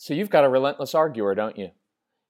So 0.00 0.14
you've 0.14 0.30
got 0.30 0.44
a 0.44 0.48
relentless 0.48 0.94
arguer, 0.94 1.34
don't 1.34 1.58
you? 1.58 1.72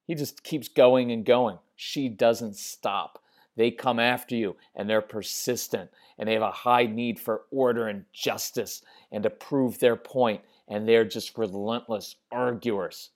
He 0.07 0.15
just 0.15 0.43
keeps 0.43 0.67
going 0.67 1.11
and 1.11 1.23
going. 1.23 1.59
She 1.75 2.09
doesn't 2.09 2.55
stop. 2.55 3.23
They 3.55 3.69
come 3.69 3.99
after 3.99 4.35
you 4.35 4.55
and 4.75 4.89
they're 4.89 5.01
persistent 5.01 5.91
and 6.17 6.27
they 6.27 6.33
have 6.33 6.41
a 6.41 6.49
high 6.49 6.87
need 6.87 7.19
for 7.19 7.43
order 7.51 7.87
and 7.87 8.05
justice 8.11 8.81
and 9.11 9.21
to 9.21 9.29
prove 9.29 9.77
their 9.77 9.95
point 9.95 10.41
and 10.67 10.89
they're 10.89 11.05
just 11.05 11.37
relentless 11.37 12.15
arguers. 12.31 13.11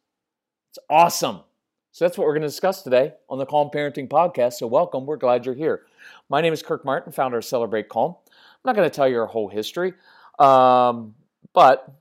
It's 0.70 0.80
awesome. 0.88 1.40
So 1.92 2.06
that's 2.06 2.16
what 2.16 2.28
we're 2.28 2.34
going 2.34 2.44
to 2.44 2.48
discuss 2.48 2.84
today 2.84 3.14
on 3.30 3.40
the 3.40 3.48
Calm 3.48 3.72
Parenting 3.74 4.08
Podcast. 4.08 4.54
So 4.54 4.68
welcome. 4.68 5.08
We're 5.08 5.18
glad 5.18 5.48
you're 5.48 5.56
here. 5.56 5.82
My 6.30 6.42
name 6.42 6.54
is 6.54 6.62
Kirk 6.62 6.86
Martin, 6.86 7.12
founder 7.12 7.40
of 7.40 7.46
Celebrate 7.46 7.90
Calm. 7.90 8.16
I'm 8.28 8.62
not 8.66 8.76
going 8.76 8.88
to 8.88 8.96
tell 8.96 9.08
you 9.08 9.20
our 9.20 9.26
whole 9.26 9.50
history, 9.50 9.94
um, 10.38 11.16
but 11.54 11.92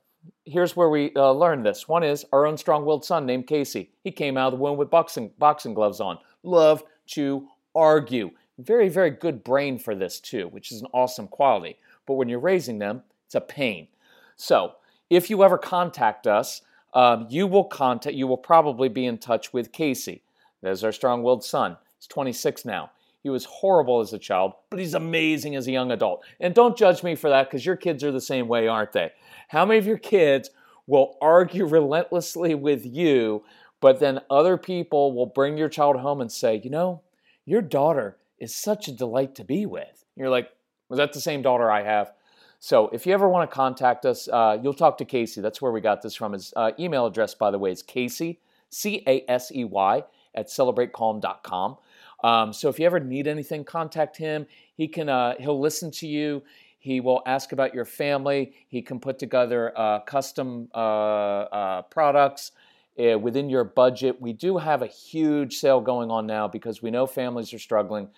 here's 0.45 0.77
where 0.77 0.89
we 0.89 1.13
uh, 1.15 1.33
learned 1.33 1.65
this. 1.65 1.89
One 1.89 2.03
is 2.03 2.25
our 2.33 2.47
own 2.47 2.57
strong-willed 2.57 3.05
son 3.05 3.27
named 3.27 3.47
Casey. 3.47 3.91
He 4.05 4.11
came 4.11 4.37
out 4.37 4.53
of 4.53 4.59
the 4.59 4.63
womb 4.63 4.77
with 4.77 4.91
boxing 4.91 5.31
boxing 5.39 5.75
gloves 5.75 6.01
on. 6.01 6.19
Loved 6.43 6.85
to 7.09 7.49
argue. 7.75 8.31
Very 8.59 8.89
very 8.89 9.11
good 9.11 9.45
brain 9.45 9.79
for 9.79 9.95
this 9.95 10.21
too, 10.21 10.49
which 10.49 10.73
is 10.73 10.81
an 10.81 10.89
awesome 10.93 11.29
quality. 11.29 11.79
But 12.07 12.15
when 12.15 12.29
you're 12.29 12.41
raising 12.41 12.79
them, 12.79 13.03
it's 13.27 13.35
a 13.35 13.41
pain. 13.41 13.89
So 14.37 14.73
if 15.11 15.31
you 15.31 15.43
ever 15.45 15.59
contact 15.59 16.27
us, 16.27 16.63
um, 16.95 17.27
you 17.31 17.47
will 17.47 17.65
contact. 17.65 18.17
You 18.17 18.27
will 18.27 18.37
probably 18.37 18.89
be 18.89 19.07
in 19.07 19.19
touch 19.19 19.53
with 19.53 19.73
Casey. 19.73 20.23
There's 20.63 20.85
our 20.85 20.93
strong-willed 20.93 21.45
son. 21.45 21.77
He's 21.99 22.07
26 22.07 22.65
now. 22.65 22.91
He 23.23 23.31
was 23.31 23.45
horrible 23.45 24.01
as 24.01 24.13
a 24.13 24.19
child, 24.19 24.53
but 24.71 24.81
he's 24.81 24.95
amazing 24.95 25.55
as 25.55 25.69
a 25.69 25.73
young 25.73 25.93
adult. 25.93 26.25
And 26.41 26.55
don't 26.55 26.77
judge 26.77 27.03
me 27.03 27.15
for 27.15 27.31
that 27.31 27.49
because 27.49 27.65
your 27.65 27.77
kids 27.77 28.03
are 28.03 28.11
the 28.11 28.21
same 28.21 28.49
way, 28.49 28.67
aren't 28.67 28.93
they? 28.93 29.13
How 29.49 29.65
many 29.65 29.79
of 29.79 29.87
your 29.87 29.99
kids 29.99 30.51
will 30.87 31.17
argue 31.23 31.67
relentlessly 31.67 32.55
with 32.55 32.85
you, 32.85 33.45
but 33.81 34.01
then 34.01 34.21
other 34.29 34.57
people 34.57 35.15
will 35.15 35.27
bring 35.27 35.57
your 35.57 35.69
child 35.69 35.97
home 35.97 36.21
and 36.21 36.33
say, 36.33 36.61
you 36.63 36.71
know, 36.71 37.03
your 37.45 37.63
daughter 37.63 38.17
is 38.39 38.55
such 38.55 38.89
a 38.89 38.93
delight 38.93 39.37
to 39.37 39.45
be 39.45 39.67
with? 39.67 40.05
You're 40.17 40.31
like, 40.31 40.51
was 40.89 40.99
that 40.99 41.13
the 41.13 41.21
same 41.21 41.43
daughter 41.43 41.71
I 41.71 41.83
have? 41.85 42.13
So 42.59 42.89
if 42.89 43.07
you 43.07 43.13
ever 43.13 43.29
want 43.29 43.49
to 43.49 43.55
contact 43.55 44.05
us, 44.05 44.29
uh, 44.29 44.59
you'll 44.63 44.75
talk 44.75 44.99
to 44.99 45.05
Casey. 45.05 45.41
That's 45.41 45.61
where 45.61 45.73
we 45.73 45.81
got 45.81 46.03
this 46.03 46.15
from. 46.15 46.33
His 46.33 46.53
uh, 46.57 46.73
email 46.79 47.07
address, 47.07 47.35
by 47.35 47.51
the 47.51 47.59
way, 47.59 47.73
is 47.73 47.83
Casey, 47.83 48.41
C 48.71 49.03
A 49.07 49.25
S 49.29 49.51
E 49.53 49.65
Y, 49.65 50.05
at 50.35 50.47
celebratecalm.com. 50.47 51.77
Um, 52.23 52.53
so 52.53 52.69
if 52.69 52.79
you 52.79 52.87
ever 52.87 53.01
need 53.01 53.27
anything, 53.27 53.65
contact 53.65 54.17
him. 54.17 54.47
He 54.75 54.89
can 54.89 55.09
uh, 55.09 55.35
he'll 55.39 55.61
listen 55.61 55.91
to 55.93 56.07
you. 56.07 56.43
He 56.79 57.01
will 57.01 57.23
ask 57.27 57.53
about 57.53 57.75
your 57.75 57.85
family. 57.85 58.55
He 58.69 58.83
can 58.83 58.99
put 58.99 59.19
together 59.19 59.73
uh, 59.77 60.01
custom 60.01 60.69
uh, 60.75 60.79
uh 60.79 61.83
products 61.83 62.53
uh, 62.99 63.19
within 63.19 63.49
your 63.49 63.65
budget. 63.65 64.21
We 64.21 64.33
do 64.33 64.59
have 64.59 64.83
a 64.83 64.87
huge 64.87 65.59
sale 65.59 65.81
going 65.81 66.11
on 66.11 66.27
now 66.27 66.49
because 66.49 66.83
we 66.83 66.91
know 66.91 67.07
families 67.07 67.53
are 67.55 67.59
struggling. 67.59 68.09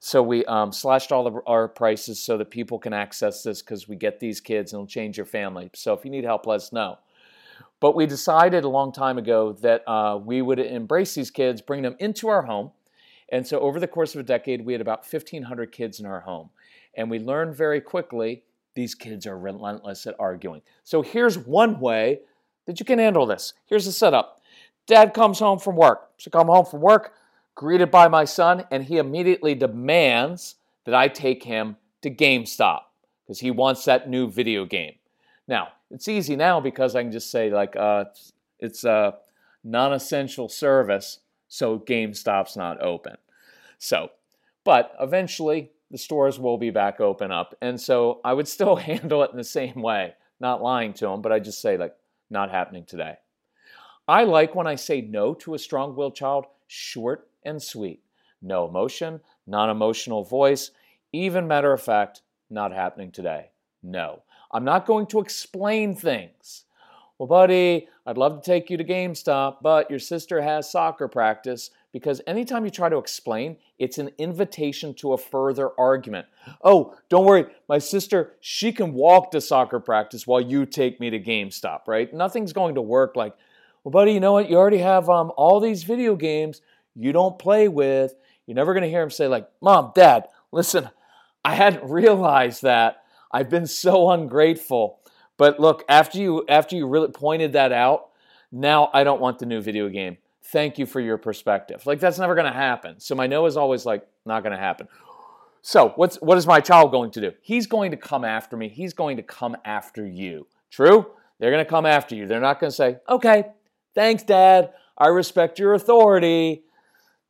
So 0.00 0.22
we 0.22 0.44
um, 0.44 0.70
slashed 0.70 1.12
all 1.12 1.26
of 1.26 1.36
our 1.46 1.66
prices 1.66 2.20
so 2.20 2.36
that 2.36 2.50
people 2.50 2.78
can 2.78 2.92
access 2.92 3.42
this 3.42 3.62
because 3.62 3.88
we 3.88 3.96
get 3.96 4.20
these 4.20 4.40
kids 4.40 4.72
and 4.72 4.80
it'll 4.80 4.86
change 4.86 5.16
your 5.16 5.24
family. 5.24 5.70
So 5.74 5.94
if 5.94 6.04
you 6.04 6.10
need 6.10 6.24
help, 6.24 6.46
let 6.46 6.56
us 6.56 6.72
know. 6.72 6.98
But 7.80 7.96
we 7.96 8.06
decided 8.06 8.64
a 8.64 8.68
long 8.68 8.92
time 8.92 9.16
ago 9.16 9.52
that 9.62 9.82
uh, 9.88 10.18
we 10.22 10.42
would 10.42 10.58
embrace 10.58 11.14
these 11.14 11.30
kids, 11.30 11.62
bring 11.62 11.82
them 11.82 11.96
into 11.98 12.28
our 12.28 12.42
home. 12.42 12.70
And 13.30 13.46
so 13.46 13.60
over 13.60 13.80
the 13.80 13.88
course 13.88 14.14
of 14.14 14.20
a 14.20 14.24
decade, 14.24 14.64
we 14.64 14.72
had 14.72 14.80
about 14.80 15.10
1,500 15.10 15.72
kids 15.72 16.00
in 16.00 16.06
our 16.06 16.20
home. 16.20 16.50
And 16.96 17.10
we 17.10 17.18
learned 17.18 17.56
very 17.56 17.80
quickly 17.80 18.44
these 18.74 18.94
kids 18.94 19.26
are 19.26 19.38
relentless 19.38 20.06
at 20.06 20.16
arguing. 20.18 20.62
So 20.82 21.02
here's 21.02 21.38
one 21.38 21.80
way 21.80 22.20
that 22.66 22.80
you 22.80 22.86
can 22.86 22.98
handle 22.98 23.26
this. 23.26 23.54
Here's 23.66 23.86
the 23.86 23.92
setup. 23.92 24.40
Dad 24.86 25.14
comes 25.14 25.38
home 25.38 25.58
from 25.58 25.76
work. 25.76 26.10
So 26.18 26.30
come 26.30 26.48
home 26.48 26.66
from 26.66 26.80
work, 26.80 27.14
greeted 27.54 27.90
by 27.90 28.08
my 28.08 28.24
son, 28.24 28.64
and 28.70 28.84
he 28.84 28.98
immediately 28.98 29.54
demands 29.54 30.56
that 30.84 30.94
I 30.94 31.08
take 31.08 31.42
him 31.44 31.76
to 32.02 32.10
GameStop 32.10 32.80
because 33.24 33.40
he 33.40 33.50
wants 33.50 33.84
that 33.86 34.08
new 34.08 34.30
video 34.30 34.64
game. 34.64 34.94
Now, 35.48 35.68
it's 35.90 36.08
easy 36.08 36.36
now 36.36 36.60
because 36.60 36.94
I 36.94 37.02
can 37.02 37.12
just 37.12 37.30
say, 37.30 37.50
like, 37.50 37.76
uh, 37.76 38.04
it's 38.58 38.84
a 38.84 39.14
non 39.62 39.92
essential 39.92 40.48
service, 40.48 41.20
so 41.48 41.78
GameStop's 41.78 42.56
not 42.56 42.82
open. 42.82 43.16
So, 43.78 44.10
but 44.64 44.92
eventually 45.00 45.70
the 45.90 45.98
stores 45.98 46.38
will 46.38 46.58
be 46.58 46.70
back 46.70 47.00
open 47.00 47.30
up. 47.30 47.54
And 47.60 47.80
so 47.80 48.20
I 48.24 48.32
would 48.32 48.48
still 48.48 48.76
handle 48.90 49.22
it 49.22 49.30
in 49.30 49.36
the 49.36 49.44
same 49.44 49.80
way, 49.80 50.14
not 50.40 50.62
lying 50.62 50.92
to 50.94 51.06
them, 51.06 51.22
but 51.22 51.32
I 51.32 51.38
just 51.38 51.60
say, 51.60 51.76
like, 51.76 51.94
not 52.30 52.50
happening 52.50 52.84
today. 52.84 53.16
I 54.06 54.24
like 54.24 54.54
when 54.54 54.66
I 54.66 54.74
say 54.74 55.00
no 55.00 55.34
to 55.34 55.54
a 55.54 55.58
strong 55.58 55.94
willed 55.94 56.14
child, 56.14 56.46
short 56.66 57.28
and 57.44 57.62
sweet. 57.62 58.02
No 58.42 58.68
emotion, 58.68 59.20
non 59.46 59.70
emotional 59.70 60.24
voice, 60.24 60.70
even 61.12 61.46
matter 61.46 61.72
of 61.72 61.80
fact, 61.80 62.22
not 62.50 62.72
happening 62.72 63.10
today. 63.10 63.50
No. 63.82 64.22
I'm 64.50 64.64
not 64.64 64.86
going 64.86 65.06
to 65.06 65.20
explain 65.20 65.94
things. 65.94 66.64
Well, 67.18 67.28
buddy, 67.28 67.88
I'd 68.06 68.18
love 68.18 68.42
to 68.42 68.44
take 68.44 68.70
you 68.70 68.76
to 68.76 68.84
GameStop, 68.84 69.58
but 69.62 69.88
your 69.88 70.00
sister 70.00 70.42
has 70.42 70.68
soccer 70.68 71.06
practice 71.06 71.70
because 71.92 72.20
anytime 72.26 72.64
you 72.64 72.72
try 72.72 72.88
to 72.88 72.98
explain, 72.98 73.56
it's 73.78 73.98
an 73.98 74.10
invitation 74.18 74.94
to 74.94 75.12
a 75.12 75.18
further 75.18 75.70
argument. 75.78 76.26
Oh, 76.62 76.96
don't 77.08 77.24
worry, 77.24 77.46
my 77.68 77.78
sister, 77.78 78.34
she 78.40 78.72
can 78.72 78.92
walk 78.94 79.30
to 79.30 79.40
soccer 79.40 79.78
practice 79.78 80.26
while 80.26 80.40
you 80.40 80.66
take 80.66 80.98
me 80.98 81.08
to 81.10 81.20
GameStop, 81.20 81.86
right? 81.86 82.12
Nothing's 82.12 82.52
going 82.52 82.74
to 82.74 82.82
work 82.82 83.14
like, 83.14 83.36
well, 83.84 83.92
buddy, 83.92 84.12
you 84.12 84.20
know 84.20 84.32
what? 84.32 84.50
You 84.50 84.56
already 84.56 84.78
have 84.78 85.08
um, 85.08 85.30
all 85.36 85.60
these 85.60 85.84
video 85.84 86.16
games 86.16 86.62
you 86.96 87.12
don't 87.12 87.38
play 87.38 87.68
with. 87.68 88.14
You're 88.46 88.56
never 88.56 88.74
going 88.74 88.82
to 88.82 88.90
hear 88.90 89.02
him 89.02 89.10
say, 89.10 89.28
like, 89.28 89.48
Mom, 89.60 89.92
Dad, 89.94 90.26
listen, 90.50 90.90
I 91.44 91.54
hadn't 91.54 91.88
realized 91.88 92.62
that. 92.62 93.04
I've 93.30 93.50
been 93.50 93.66
so 93.68 94.10
ungrateful. 94.10 94.98
But 95.36 95.58
look, 95.58 95.84
after 95.88 96.18
you 96.18 96.44
after 96.48 96.76
you 96.76 96.86
really 96.86 97.08
pointed 97.08 97.52
that 97.54 97.72
out, 97.72 98.10
Now 98.52 98.90
I 98.92 99.04
don't 99.04 99.20
want 99.20 99.38
the 99.38 99.46
new 99.46 99.60
video 99.60 99.88
game. 99.88 100.18
Thank 100.44 100.78
you 100.78 100.86
for 100.86 101.00
your 101.00 101.18
perspective. 101.18 101.84
Like 101.86 102.00
that's 102.00 102.18
never 102.18 102.34
going 102.34 102.46
to 102.46 102.52
happen. 102.52 103.00
So 103.00 103.14
my 103.14 103.26
no 103.26 103.46
is 103.46 103.56
always 103.56 103.84
like 103.84 104.06
not 104.24 104.42
going 104.42 104.52
to 104.52 104.58
happen. 104.58 104.88
So 105.62 105.92
what's 105.96 106.16
what 106.16 106.38
is 106.38 106.46
my 106.46 106.60
child 106.60 106.90
going 106.90 107.10
to 107.12 107.20
do? 107.20 107.32
He's 107.40 107.66
going 107.66 107.90
to 107.90 107.96
come 107.96 108.24
after 108.24 108.56
me. 108.56 108.68
He's 108.68 108.92
going 108.92 109.16
to 109.16 109.22
come 109.22 109.56
after 109.64 110.06
you. 110.06 110.46
True? 110.70 111.06
They're 111.38 111.50
going 111.50 111.64
to 111.64 111.70
come 111.70 111.86
after 111.86 112.14
you. 112.14 112.26
They're 112.26 112.40
not 112.40 112.60
going 112.60 112.70
to 112.70 112.76
say, 112.76 112.98
"Okay, 113.08 113.46
thanks, 113.94 114.22
Dad. 114.22 114.72
I 114.96 115.08
respect 115.08 115.58
your 115.58 115.74
authority." 115.74 116.64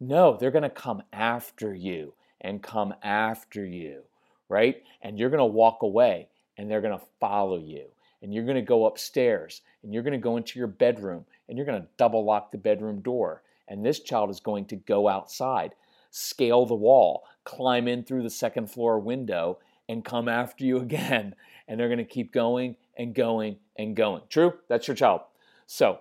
No, 0.00 0.36
they're 0.36 0.50
going 0.50 0.62
to 0.62 0.68
come 0.68 1.02
after 1.12 1.74
you 1.74 2.14
and 2.40 2.62
come 2.62 2.92
after 3.02 3.64
you, 3.64 4.02
right? 4.48 4.82
And 5.00 5.18
you're 5.18 5.30
going 5.30 5.38
to 5.38 5.44
walk 5.46 5.82
away 5.82 6.28
and 6.58 6.70
they're 6.70 6.82
going 6.82 6.98
to 6.98 7.04
follow 7.20 7.58
you. 7.58 7.86
And 8.24 8.32
you're 8.32 8.44
going 8.44 8.56
to 8.56 8.62
go 8.62 8.86
upstairs 8.86 9.60
and 9.82 9.92
you're 9.92 10.02
going 10.02 10.12
to 10.12 10.18
go 10.18 10.38
into 10.38 10.58
your 10.58 10.66
bedroom 10.66 11.26
and 11.46 11.58
you're 11.58 11.66
going 11.66 11.82
to 11.82 11.88
double 11.98 12.24
lock 12.24 12.50
the 12.50 12.56
bedroom 12.56 13.00
door. 13.00 13.42
And 13.68 13.84
this 13.84 14.00
child 14.00 14.30
is 14.30 14.40
going 14.40 14.64
to 14.66 14.76
go 14.76 15.08
outside, 15.08 15.74
scale 16.10 16.64
the 16.64 16.74
wall, 16.74 17.24
climb 17.44 17.86
in 17.86 18.02
through 18.02 18.22
the 18.22 18.30
second 18.30 18.70
floor 18.70 18.98
window, 18.98 19.58
and 19.90 20.02
come 20.02 20.26
after 20.26 20.64
you 20.64 20.78
again. 20.80 21.34
And 21.68 21.78
they're 21.78 21.88
going 21.88 21.98
to 21.98 22.04
keep 22.04 22.32
going 22.32 22.76
and 22.96 23.14
going 23.14 23.56
and 23.76 23.94
going. 23.94 24.22
True? 24.30 24.54
That's 24.68 24.88
your 24.88 24.96
child. 24.96 25.20
So 25.66 25.98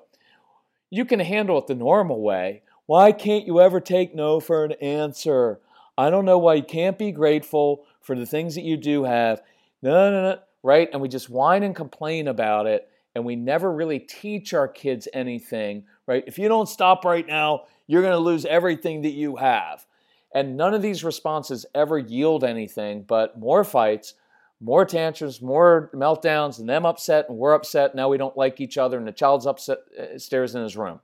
you 0.90 1.04
can 1.04 1.20
handle 1.20 1.58
it 1.58 1.68
the 1.68 1.76
normal 1.76 2.22
way. 2.22 2.62
Why 2.86 3.12
can't 3.12 3.46
you 3.46 3.60
ever 3.60 3.82
take 3.82 4.16
no 4.16 4.40
for 4.40 4.64
an 4.64 4.74
answer? 4.82 5.60
I 5.98 6.10
don't 6.10 6.24
know 6.24 6.38
why 6.38 6.54
you 6.54 6.64
can't 6.64 6.98
be 6.98 7.12
grateful 7.12 7.84
for 8.00 8.16
the 8.16 8.26
things 8.26 8.56
that 8.56 8.64
you 8.64 8.78
do 8.78 9.04
have. 9.04 9.42
No, 9.82 10.10
no, 10.10 10.22
no, 10.22 10.40
right? 10.64 10.90
And 10.92 11.02
we 11.02 11.10
just 11.10 11.30
whine 11.30 11.64
and 11.64 11.76
complain 11.76 12.28
about 12.28 12.66
it, 12.66 12.90
and 13.14 13.24
we 13.26 13.36
never 13.36 13.72
really 13.72 14.00
teach 14.00 14.54
our 14.54 14.68
kids 14.68 15.08
anything, 15.14 15.84
right? 16.08 16.24
If 16.26 16.40
you 16.40 16.48
don't 16.48 16.70
stop 16.70 17.06
right 17.06 17.28
now, 17.28 17.66
you're 17.86 18.02
going 18.02 18.14
to 18.14 18.18
lose 18.18 18.46
everything 18.46 19.02
that 19.04 19.12
you 19.12 19.36
have. 19.36 19.86
And 20.34 20.58
none 20.58 20.74
of 20.74 20.82
these 20.82 21.04
responses 21.04 21.66
ever 21.76 22.00
yield 22.00 22.44
anything 22.44 23.04
but 23.04 23.38
more 23.38 23.64
fights, 23.64 24.16
more 24.60 24.86
tantrums, 24.86 25.42
more 25.42 25.92
meltdowns, 25.94 26.58
and 26.58 26.68
them 26.68 26.86
upset, 26.86 27.28
and 27.30 27.38
we're 27.38 27.54
upset. 27.54 27.94
Now 27.94 28.10
we 28.10 28.18
don't 28.18 28.38
like 28.38 28.62
each 28.62 28.78
other, 28.78 28.98
and 28.98 29.06
the 29.06 29.12
child's 29.12 29.46
upset, 29.46 29.80
upstairs 30.14 30.56
uh, 30.56 30.60
in 30.60 30.64
his 30.64 30.78
room. 30.78 31.02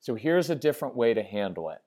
So 0.00 0.14
here's 0.14 0.50
a 0.50 0.56
different 0.56 0.96
way 0.96 1.14
to 1.14 1.22
handle 1.22 1.70
it. 1.70 1.78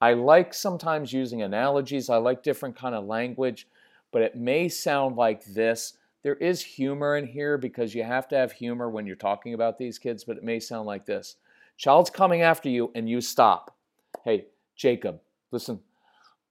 I 0.00 0.14
like 0.14 0.52
sometimes 0.52 1.12
using 1.12 1.42
analogies. 1.42 2.10
I 2.10 2.16
like 2.16 2.42
different 2.42 2.76
kind 2.76 2.94
of 2.94 3.04
language, 3.04 3.68
but 4.10 4.22
it 4.22 4.36
may 4.36 4.68
sound 4.68 5.16
like 5.16 5.44
this. 5.44 5.94
There 6.24 6.34
is 6.34 6.60
humor 6.62 7.16
in 7.16 7.26
here 7.26 7.56
because 7.56 7.94
you 7.94 8.02
have 8.02 8.26
to 8.28 8.36
have 8.36 8.50
humor 8.50 8.90
when 8.90 9.06
you're 9.06 9.14
talking 9.14 9.54
about 9.54 9.78
these 9.78 9.98
kids, 9.98 10.24
but 10.24 10.36
it 10.36 10.42
may 10.42 10.58
sound 10.58 10.86
like 10.86 11.06
this. 11.06 11.36
Child's 11.76 12.10
coming 12.10 12.42
after 12.42 12.68
you 12.68 12.90
and 12.96 13.08
you 13.08 13.20
stop. 13.20 13.76
Hey, 14.24 14.46
Jacob, 14.74 15.20
listen. 15.52 15.78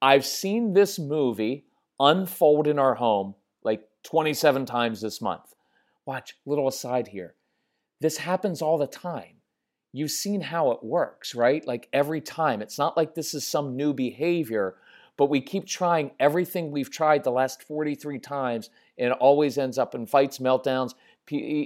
I've 0.01 0.25
seen 0.25 0.73
this 0.73 0.97
movie 0.97 1.65
unfold 1.99 2.67
in 2.67 2.79
our 2.79 2.95
home 2.95 3.35
like 3.63 3.83
27 4.03 4.65
times 4.65 5.01
this 5.01 5.21
month. 5.21 5.53
Watch, 6.05 6.37
little 6.45 6.69
aside 6.69 7.09
here. 7.09 7.35
This 7.99 8.17
happens 8.17 8.61
all 8.61 8.77
the 8.77 8.87
time 8.87 9.41
you've 9.93 10.11
seen 10.11 10.41
how 10.41 10.71
it 10.71 10.83
works, 10.83 11.33
right? 11.35 11.65
Like 11.65 11.87
every 11.93 12.19
time. 12.19 12.61
It's 12.61 12.79
not 12.79 12.97
like 12.97 13.13
this 13.13 13.33
is 13.33 13.47
some 13.47 13.77
new 13.77 13.93
behavior, 13.93 14.75
but 15.15 15.29
we 15.29 15.39
keep 15.39 15.65
trying 15.65 16.11
everything 16.19 16.71
we've 16.71 16.91
tried 16.91 17.23
the 17.23 17.31
last 17.31 17.63
43 17.63 18.19
times, 18.19 18.71
and 18.97 19.11
it 19.11 19.17
always 19.19 19.57
ends 19.57 19.77
up 19.77 19.95
in 19.95 20.05
fights, 20.05 20.39
meltdowns, 20.39 20.93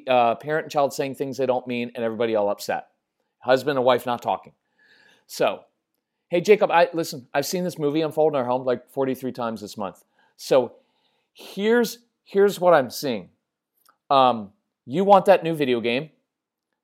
uh, 0.07 0.35
parent 0.35 0.65
and 0.65 0.71
child 0.71 0.93
saying 0.93 1.15
things 1.15 1.37
they 1.37 1.45
don't 1.45 1.67
mean, 1.67 1.91
and 1.95 2.03
everybody 2.03 2.35
all 2.35 2.49
upset. 2.49 2.87
Husband 3.39 3.77
and 3.77 3.85
wife 3.85 4.05
not 4.05 4.21
talking. 4.21 4.53
So, 5.25 5.61
hey, 6.29 6.41
Jacob, 6.41 6.71
I 6.71 6.89
listen, 6.93 7.27
I've 7.33 7.45
seen 7.45 7.63
this 7.63 7.77
movie 7.77 8.01
unfold 8.01 8.33
in 8.33 8.39
our 8.39 8.45
home 8.45 8.65
like 8.65 8.89
43 8.89 9.31
times 9.31 9.61
this 9.61 9.77
month. 9.77 10.03
So, 10.37 10.73
here's 11.33 11.99
here's 12.23 12.59
what 12.59 12.73
I'm 12.73 12.89
seeing. 12.89 13.29
Um, 14.09 14.51
you 14.85 15.03
want 15.03 15.25
that 15.25 15.43
new 15.43 15.53
video 15.53 15.81
game 15.81 16.09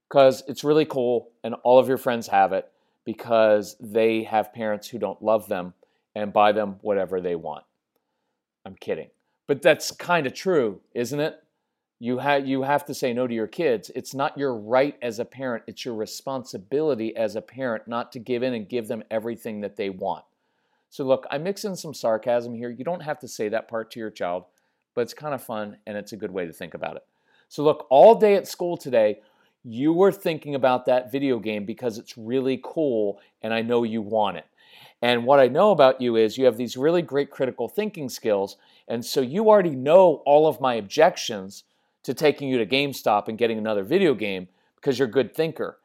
because 0.09 0.43
it's 0.47 0.63
really 0.63 0.85
cool 0.85 1.31
and 1.43 1.55
all 1.63 1.79
of 1.79 1.87
your 1.87 1.97
friends 1.97 2.27
have 2.27 2.53
it 2.53 2.69
because 3.05 3.75
they 3.79 4.23
have 4.23 4.53
parents 4.53 4.87
who 4.87 4.99
don't 4.99 5.21
love 5.21 5.47
them 5.47 5.73
and 6.15 6.31
buy 6.31 6.51
them 6.51 6.77
whatever 6.81 7.19
they 7.19 7.35
want. 7.35 7.63
I'm 8.65 8.75
kidding. 8.75 9.09
But 9.47 9.61
that's 9.61 9.91
kind 9.91 10.25
of 10.25 10.33
true, 10.33 10.81
isn't 10.93 11.19
it? 11.19 11.43
You 11.99 12.17
have 12.17 12.47
you 12.47 12.63
have 12.63 12.85
to 12.85 12.93
say 12.93 13.13
no 13.13 13.27
to 13.27 13.33
your 13.33 13.47
kids. 13.47 13.91
It's 13.95 14.13
not 14.13 14.37
your 14.37 14.55
right 14.55 14.97
as 15.01 15.19
a 15.19 15.25
parent, 15.25 15.63
it's 15.67 15.85
your 15.85 15.95
responsibility 15.95 17.15
as 17.15 17.35
a 17.35 17.41
parent 17.41 17.87
not 17.87 18.11
to 18.13 18.19
give 18.19 18.43
in 18.43 18.53
and 18.53 18.67
give 18.67 18.87
them 18.87 19.03
everything 19.09 19.61
that 19.61 19.77
they 19.77 19.89
want. 19.89 20.25
So 20.89 21.03
look, 21.03 21.25
I 21.31 21.37
mix 21.37 21.65
in 21.65 21.75
some 21.75 21.93
sarcasm 21.93 22.53
here. 22.53 22.69
You 22.69 22.83
don't 22.83 23.01
have 23.01 23.19
to 23.19 23.27
say 23.27 23.49
that 23.49 23.67
part 23.67 23.89
to 23.91 23.99
your 23.99 24.11
child, 24.11 24.45
but 24.93 25.01
it's 25.01 25.13
kind 25.13 25.33
of 25.33 25.43
fun 25.43 25.77
and 25.87 25.97
it's 25.97 26.11
a 26.11 26.17
good 26.17 26.31
way 26.31 26.45
to 26.45 26.53
think 26.53 26.73
about 26.73 26.97
it. 26.97 27.03
So 27.47 27.63
look, 27.63 27.87
all 27.89 28.15
day 28.15 28.35
at 28.35 28.47
school 28.47 28.77
today, 28.77 29.21
you 29.63 29.93
were 29.93 30.11
thinking 30.11 30.55
about 30.55 30.85
that 30.85 31.11
video 31.11 31.39
game 31.39 31.65
because 31.65 31.97
it's 31.97 32.17
really 32.17 32.59
cool 32.63 33.19
and 33.41 33.53
I 33.53 33.61
know 33.61 33.83
you 33.83 34.01
want 34.01 34.37
it. 34.37 34.45
And 35.03 35.25
what 35.25 35.41
I 35.41 35.49
know 35.49 35.71
about 35.71 35.99
you 35.99 36.15
is 36.15 36.37
you 36.37 36.45
have 36.45 36.55
these 36.55 36.77
really 36.77 37.01
great 37.01 37.29
critical 37.29 37.67
thinking 37.67 38.07
skills. 38.07 38.55
And 38.87 39.05
so 39.05 39.19
you 39.19 39.49
already 39.49 39.75
know 39.75 40.23
all 40.25 40.47
of 40.47 40.61
my 40.61 40.75
objections 40.75 41.65
to 42.03 42.13
taking 42.13 42.47
you 42.47 42.57
to 42.57 42.65
GameStop 42.65 43.27
and 43.27 43.37
getting 43.37 43.57
another 43.57 43.83
video 43.83 44.13
game 44.13 44.47
because 44.77 44.97
you're 44.97 45.09
a 45.09 45.11
good 45.11 45.35
thinker. 45.35 45.77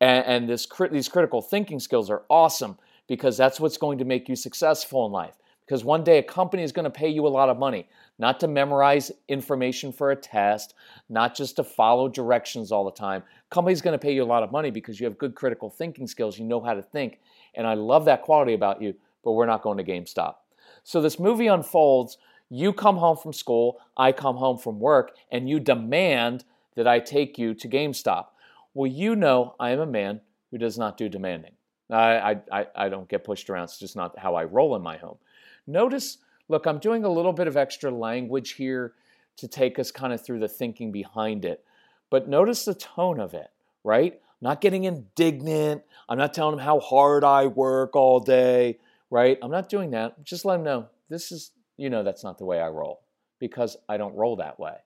And, 0.00 0.26
and 0.26 0.48
this, 0.48 0.66
these 0.90 1.08
critical 1.08 1.40
thinking 1.40 1.78
skills 1.78 2.10
are 2.10 2.24
awesome 2.28 2.76
because 3.06 3.36
that's 3.36 3.60
what's 3.60 3.76
going 3.76 3.98
to 3.98 4.04
make 4.04 4.28
you 4.28 4.34
successful 4.34 5.06
in 5.06 5.12
life. 5.12 5.36
Because 5.64 5.84
one 5.84 6.02
day 6.02 6.18
a 6.18 6.22
company 6.24 6.64
is 6.64 6.72
going 6.72 6.84
to 6.84 6.90
pay 6.90 7.08
you 7.08 7.28
a 7.28 7.28
lot 7.28 7.50
of 7.50 7.56
money 7.56 7.86
not 8.18 8.38
to 8.40 8.48
memorize 8.48 9.10
information 9.28 9.92
for 9.92 10.10
a 10.10 10.16
test, 10.16 10.74
not 11.08 11.34
just 11.34 11.56
to 11.56 11.64
follow 11.64 12.08
directions 12.08 12.70
all 12.70 12.84
the 12.84 12.90
time. 12.90 13.22
Company's 13.50 13.82
going 13.82 13.98
to 13.98 14.02
pay 14.02 14.14
you 14.14 14.22
a 14.22 14.24
lot 14.24 14.42
of 14.42 14.52
money 14.52 14.70
because 14.70 15.00
you 15.00 15.06
have 15.06 15.18
good 15.18 15.34
critical 15.34 15.70
thinking 15.70 16.06
skills, 16.06 16.38
you 16.38 16.44
know 16.44 16.60
how 16.60 16.74
to 16.74 16.82
think, 16.82 17.18
and 17.56 17.66
I 17.66 17.74
love 17.74 18.04
that 18.06 18.22
quality 18.22 18.54
about 18.54 18.82
you, 18.82 18.94
but 19.22 19.32
we're 19.32 19.46
not 19.46 19.62
going 19.62 19.78
to 19.78 19.84
GameStop. 19.84 20.36
So 20.82 21.00
this 21.00 21.18
movie 21.18 21.46
unfolds, 21.46 22.18
you 22.50 22.72
come 22.72 22.96
home 22.96 23.16
from 23.16 23.32
school, 23.32 23.80
I 23.96 24.12
come 24.12 24.36
home 24.36 24.58
from 24.58 24.78
work, 24.80 25.12
and 25.30 25.48
you 25.48 25.60
demand 25.60 26.44
that 26.76 26.86
I 26.86 26.98
take 27.00 27.38
you 27.38 27.54
to 27.54 27.68
GameStop. 27.68 28.26
Well, 28.74 28.90
you 28.90 29.16
know 29.16 29.54
I 29.58 29.70
am 29.70 29.80
a 29.80 29.86
man 29.86 30.20
who 30.50 30.58
does 30.58 30.78
not 30.78 30.96
do 30.96 31.08
demanding. 31.08 31.52
I, 31.90 32.40
I, 32.50 32.66
I 32.74 32.88
don't 32.88 33.08
get 33.08 33.24
pushed 33.24 33.48
around. 33.50 33.64
It's 33.64 33.78
just 33.78 33.94
not 33.94 34.18
how 34.18 34.34
I 34.34 34.44
roll 34.44 34.74
in 34.74 34.82
my 34.82 34.96
home. 34.96 35.18
Notice 35.66 36.18
Look, 36.48 36.66
I'm 36.66 36.78
doing 36.78 37.04
a 37.04 37.08
little 37.08 37.32
bit 37.32 37.46
of 37.46 37.56
extra 37.56 37.90
language 37.90 38.52
here 38.52 38.94
to 39.36 39.48
take 39.48 39.78
us 39.78 39.90
kind 39.90 40.12
of 40.12 40.24
through 40.24 40.40
the 40.40 40.48
thinking 40.48 40.92
behind 40.92 41.44
it. 41.44 41.64
But 42.10 42.28
notice 42.28 42.64
the 42.64 42.74
tone 42.74 43.18
of 43.18 43.34
it, 43.34 43.50
right? 43.82 44.20
I'm 44.40 44.48
not 44.48 44.60
getting 44.60 44.84
indignant. 44.84 45.82
I'm 46.08 46.18
not 46.18 46.34
telling 46.34 46.56
them 46.56 46.64
how 46.64 46.80
hard 46.80 47.24
I 47.24 47.46
work 47.46 47.96
all 47.96 48.20
day, 48.20 48.78
right? 49.10 49.38
I'm 49.42 49.50
not 49.50 49.68
doing 49.68 49.90
that. 49.92 50.22
Just 50.24 50.44
let 50.44 50.56
them 50.56 50.64
know 50.64 50.88
this 51.08 51.32
is, 51.32 51.52
you 51.76 51.90
know, 51.90 52.02
that's 52.02 52.24
not 52.24 52.38
the 52.38 52.44
way 52.44 52.60
I 52.60 52.68
roll 52.68 53.00
because 53.38 53.76
I 53.88 53.96
don't 53.96 54.14
roll 54.14 54.36
that 54.36 54.58
way. 54.58 54.76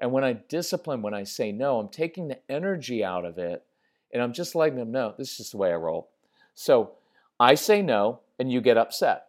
And 0.00 0.12
when 0.12 0.24
I 0.24 0.34
discipline, 0.34 1.02
when 1.02 1.14
I 1.14 1.24
say 1.24 1.52
no, 1.52 1.78
I'm 1.78 1.88
taking 1.88 2.28
the 2.28 2.38
energy 2.50 3.04
out 3.04 3.24
of 3.24 3.38
it 3.38 3.64
and 4.12 4.22
I'm 4.22 4.32
just 4.32 4.54
letting 4.54 4.76
them 4.78 4.92
know 4.92 5.14
this 5.16 5.32
is 5.32 5.36
just 5.38 5.52
the 5.52 5.58
way 5.58 5.72
I 5.72 5.76
roll. 5.76 6.10
So 6.54 6.92
I 7.38 7.54
say 7.54 7.82
no 7.82 8.20
and 8.38 8.50
you 8.50 8.60
get 8.60 8.76
upset. 8.76 9.26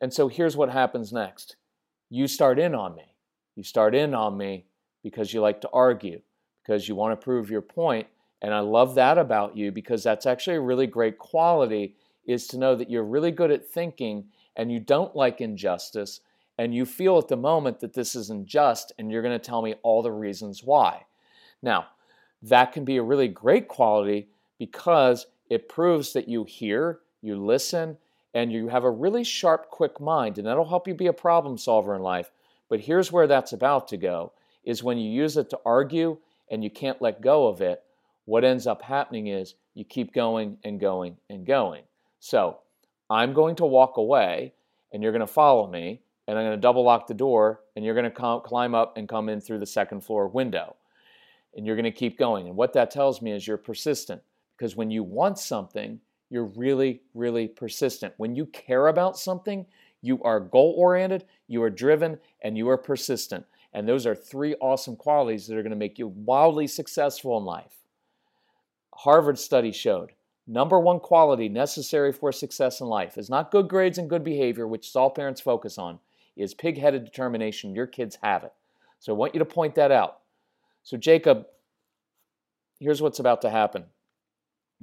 And 0.00 0.12
so 0.12 0.28
here's 0.28 0.56
what 0.56 0.70
happens 0.70 1.12
next 1.12 1.56
you 2.08 2.28
start 2.28 2.58
in 2.58 2.74
on 2.74 2.94
me. 2.94 3.14
You 3.56 3.62
start 3.62 3.94
in 3.94 4.14
on 4.14 4.36
me 4.36 4.66
because 5.02 5.32
you 5.32 5.40
like 5.40 5.60
to 5.62 5.70
argue, 5.72 6.20
because 6.62 6.88
you 6.88 6.94
want 6.94 7.18
to 7.18 7.24
prove 7.24 7.50
your 7.50 7.62
point. 7.62 8.06
And 8.42 8.52
I 8.52 8.60
love 8.60 8.94
that 8.94 9.18
about 9.18 9.56
you 9.56 9.72
because 9.72 10.02
that's 10.02 10.26
actually 10.26 10.56
a 10.56 10.60
really 10.60 10.86
great 10.86 11.18
quality 11.18 11.94
is 12.26 12.46
to 12.48 12.58
know 12.58 12.74
that 12.74 12.90
you're 12.90 13.04
really 13.04 13.30
good 13.30 13.50
at 13.50 13.66
thinking 13.66 14.26
and 14.56 14.70
you 14.70 14.80
don't 14.80 15.16
like 15.16 15.40
injustice 15.40 16.20
and 16.58 16.74
you 16.74 16.84
feel 16.86 17.18
at 17.18 17.28
the 17.28 17.36
moment 17.36 17.80
that 17.80 17.94
this 17.94 18.14
is 18.14 18.30
unjust 18.30 18.92
and 18.98 19.10
you're 19.10 19.22
going 19.22 19.38
to 19.38 19.44
tell 19.44 19.62
me 19.62 19.74
all 19.82 20.02
the 20.02 20.12
reasons 20.12 20.62
why. 20.64 21.04
Now, 21.62 21.86
that 22.42 22.72
can 22.72 22.84
be 22.84 22.96
a 22.96 23.02
really 23.02 23.28
great 23.28 23.68
quality 23.68 24.28
because 24.58 25.26
it 25.50 25.68
proves 25.68 26.12
that 26.12 26.28
you 26.28 26.44
hear, 26.44 27.00
you 27.22 27.36
listen, 27.36 27.96
and 28.34 28.52
you 28.52 28.68
have 28.68 28.84
a 28.84 28.90
really 28.90 29.24
sharp, 29.24 29.70
quick 29.70 30.00
mind, 30.00 30.38
and 30.38 30.46
that'll 30.46 30.68
help 30.68 30.86
you 30.86 30.94
be 30.94 31.06
a 31.06 31.12
problem 31.12 31.56
solver 31.56 31.94
in 31.94 32.02
life. 32.02 32.30
But 32.68 32.80
here's 32.80 33.12
where 33.12 33.26
that's 33.26 33.52
about 33.52 33.88
to 33.88 33.96
go 33.96 34.32
is 34.64 34.82
when 34.82 34.98
you 34.98 35.10
use 35.10 35.36
it 35.36 35.48
to 35.50 35.60
argue 35.64 36.18
and 36.50 36.62
you 36.62 36.70
can't 36.70 37.00
let 37.00 37.20
go 37.20 37.46
of 37.46 37.60
it, 37.60 37.82
what 38.26 38.44
ends 38.44 38.66
up 38.66 38.82
happening 38.82 39.28
is 39.28 39.54
you 39.74 39.84
keep 39.84 40.12
going 40.12 40.58
and 40.62 40.78
going 40.78 41.16
and 41.30 41.46
going. 41.46 41.82
So 42.20 42.58
I'm 43.08 43.32
going 43.32 43.56
to 43.56 43.66
walk 43.66 43.96
away 43.96 44.52
and 44.92 45.02
you're 45.02 45.12
going 45.12 45.20
to 45.20 45.26
follow 45.26 45.66
me 45.66 46.02
and 46.28 46.38
I'm 46.38 46.44
going 46.44 46.56
to 46.56 46.60
double 46.60 46.84
lock 46.84 47.06
the 47.06 47.14
door 47.14 47.60
and 47.74 47.84
you're 47.84 47.94
going 47.94 48.10
to 48.10 48.40
climb 48.44 48.74
up 48.74 48.96
and 48.96 49.08
come 49.08 49.28
in 49.28 49.40
through 49.40 49.60
the 49.60 49.66
second 49.66 50.02
floor 50.02 50.28
window. 50.28 50.76
and 51.56 51.66
you're 51.66 51.76
going 51.76 51.84
to 51.84 51.90
keep 51.90 52.18
going. 52.18 52.46
And 52.46 52.56
what 52.56 52.74
that 52.74 52.90
tells 52.90 53.22
me 53.22 53.32
is 53.32 53.46
you're 53.46 53.56
persistent 53.56 54.22
because 54.56 54.76
when 54.76 54.90
you 54.90 55.02
want 55.02 55.38
something, 55.38 56.00
you're 56.28 56.44
really, 56.44 57.00
really 57.14 57.48
persistent. 57.48 58.12
When 58.18 58.36
you 58.36 58.46
care 58.46 58.88
about 58.88 59.18
something, 59.18 59.64
you 60.02 60.22
are 60.22 60.38
goal 60.38 60.74
oriented, 60.76 61.24
you 61.48 61.62
are 61.62 61.70
driven, 61.70 62.18
and 62.42 62.56
you 62.58 62.68
are 62.68 62.76
persistent. 62.76 63.46
And 63.72 63.88
those 63.88 64.06
are 64.06 64.14
three 64.14 64.54
awesome 64.60 64.96
qualities 64.96 65.46
that 65.46 65.56
are 65.56 65.62
going 65.62 65.70
to 65.70 65.76
make 65.76 65.98
you 65.98 66.08
wildly 66.08 66.66
successful 66.66 67.38
in 67.38 67.44
life. 67.44 67.84
Harvard 68.96 69.38
study 69.38 69.72
showed 69.72 70.12
number 70.46 70.80
one 70.80 71.00
quality 71.00 71.48
necessary 71.48 72.12
for 72.12 72.32
success 72.32 72.80
in 72.80 72.86
life 72.86 73.18
is 73.18 73.28
not 73.28 73.50
good 73.50 73.68
grades 73.68 73.98
and 73.98 74.08
good 74.08 74.24
behavior, 74.24 74.66
which 74.66 74.94
all 74.96 75.10
parents 75.10 75.40
focus 75.40 75.76
on, 75.76 75.98
is 76.36 76.54
pig 76.54 76.78
headed 76.78 77.04
determination. 77.04 77.74
Your 77.74 77.86
kids 77.86 78.18
have 78.22 78.44
it. 78.44 78.52
So 78.98 79.12
I 79.12 79.16
want 79.16 79.34
you 79.34 79.38
to 79.40 79.44
point 79.44 79.74
that 79.74 79.90
out. 79.90 80.20
So, 80.82 80.96
Jacob, 80.96 81.46
here's 82.78 83.02
what's 83.02 83.18
about 83.18 83.42
to 83.42 83.50
happen 83.50 83.84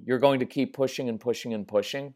you're 0.03 0.19
going 0.19 0.39
to 0.39 0.45
keep 0.45 0.73
pushing 0.73 1.09
and 1.09 1.19
pushing 1.19 1.53
and 1.53 1.67
pushing. 1.67 2.13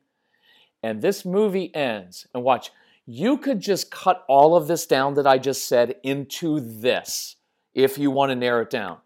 And 0.84 1.02
this 1.02 1.26
movie 1.26 1.74
ends. 1.76 2.28
And 2.34 2.44
watch, 2.44 2.72
you 3.06 3.38
could 3.38 3.60
just 3.60 3.90
cut 3.90 4.24
all 4.28 4.56
of 4.56 4.68
this 4.68 4.86
down 4.86 5.16
that 5.16 5.26
I 5.26 5.38
just 5.38 5.68
said 5.68 5.96
into 6.04 6.60
this 6.60 7.38
if 7.74 7.98
you 7.98 8.12
want 8.12 8.32
to 8.32 8.36
narrow 8.36 8.62
it 8.62 8.70
down. 8.70 8.98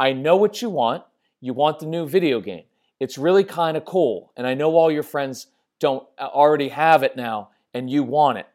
I 0.00 0.12
know 0.12 0.36
what 0.36 0.62
you 0.62 0.70
want. 0.70 1.04
You 1.40 1.54
want 1.54 1.78
the 1.78 1.86
new 1.86 2.06
video 2.06 2.40
game. 2.40 2.64
It's 3.00 3.18
really 3.18 3.44
kind 3.44 3.76
of 3.76 3.84
cool. 3.84 4.32
And 4.36 4.46
I 4.46 4.54
know 4.54 4.74
all 4.76 4.90
your 4.90 5.02
friends 5.02 5.46
don't 5.78 6.06
uh, 6.18 6.26
already 6.26 6.68
have 6.68 7.02
it 7.02 7.16
now 7.16 7.50
and 7.72 7.88
you 7.88 8.02
want 8.02 8.38
it. 8.38 8.46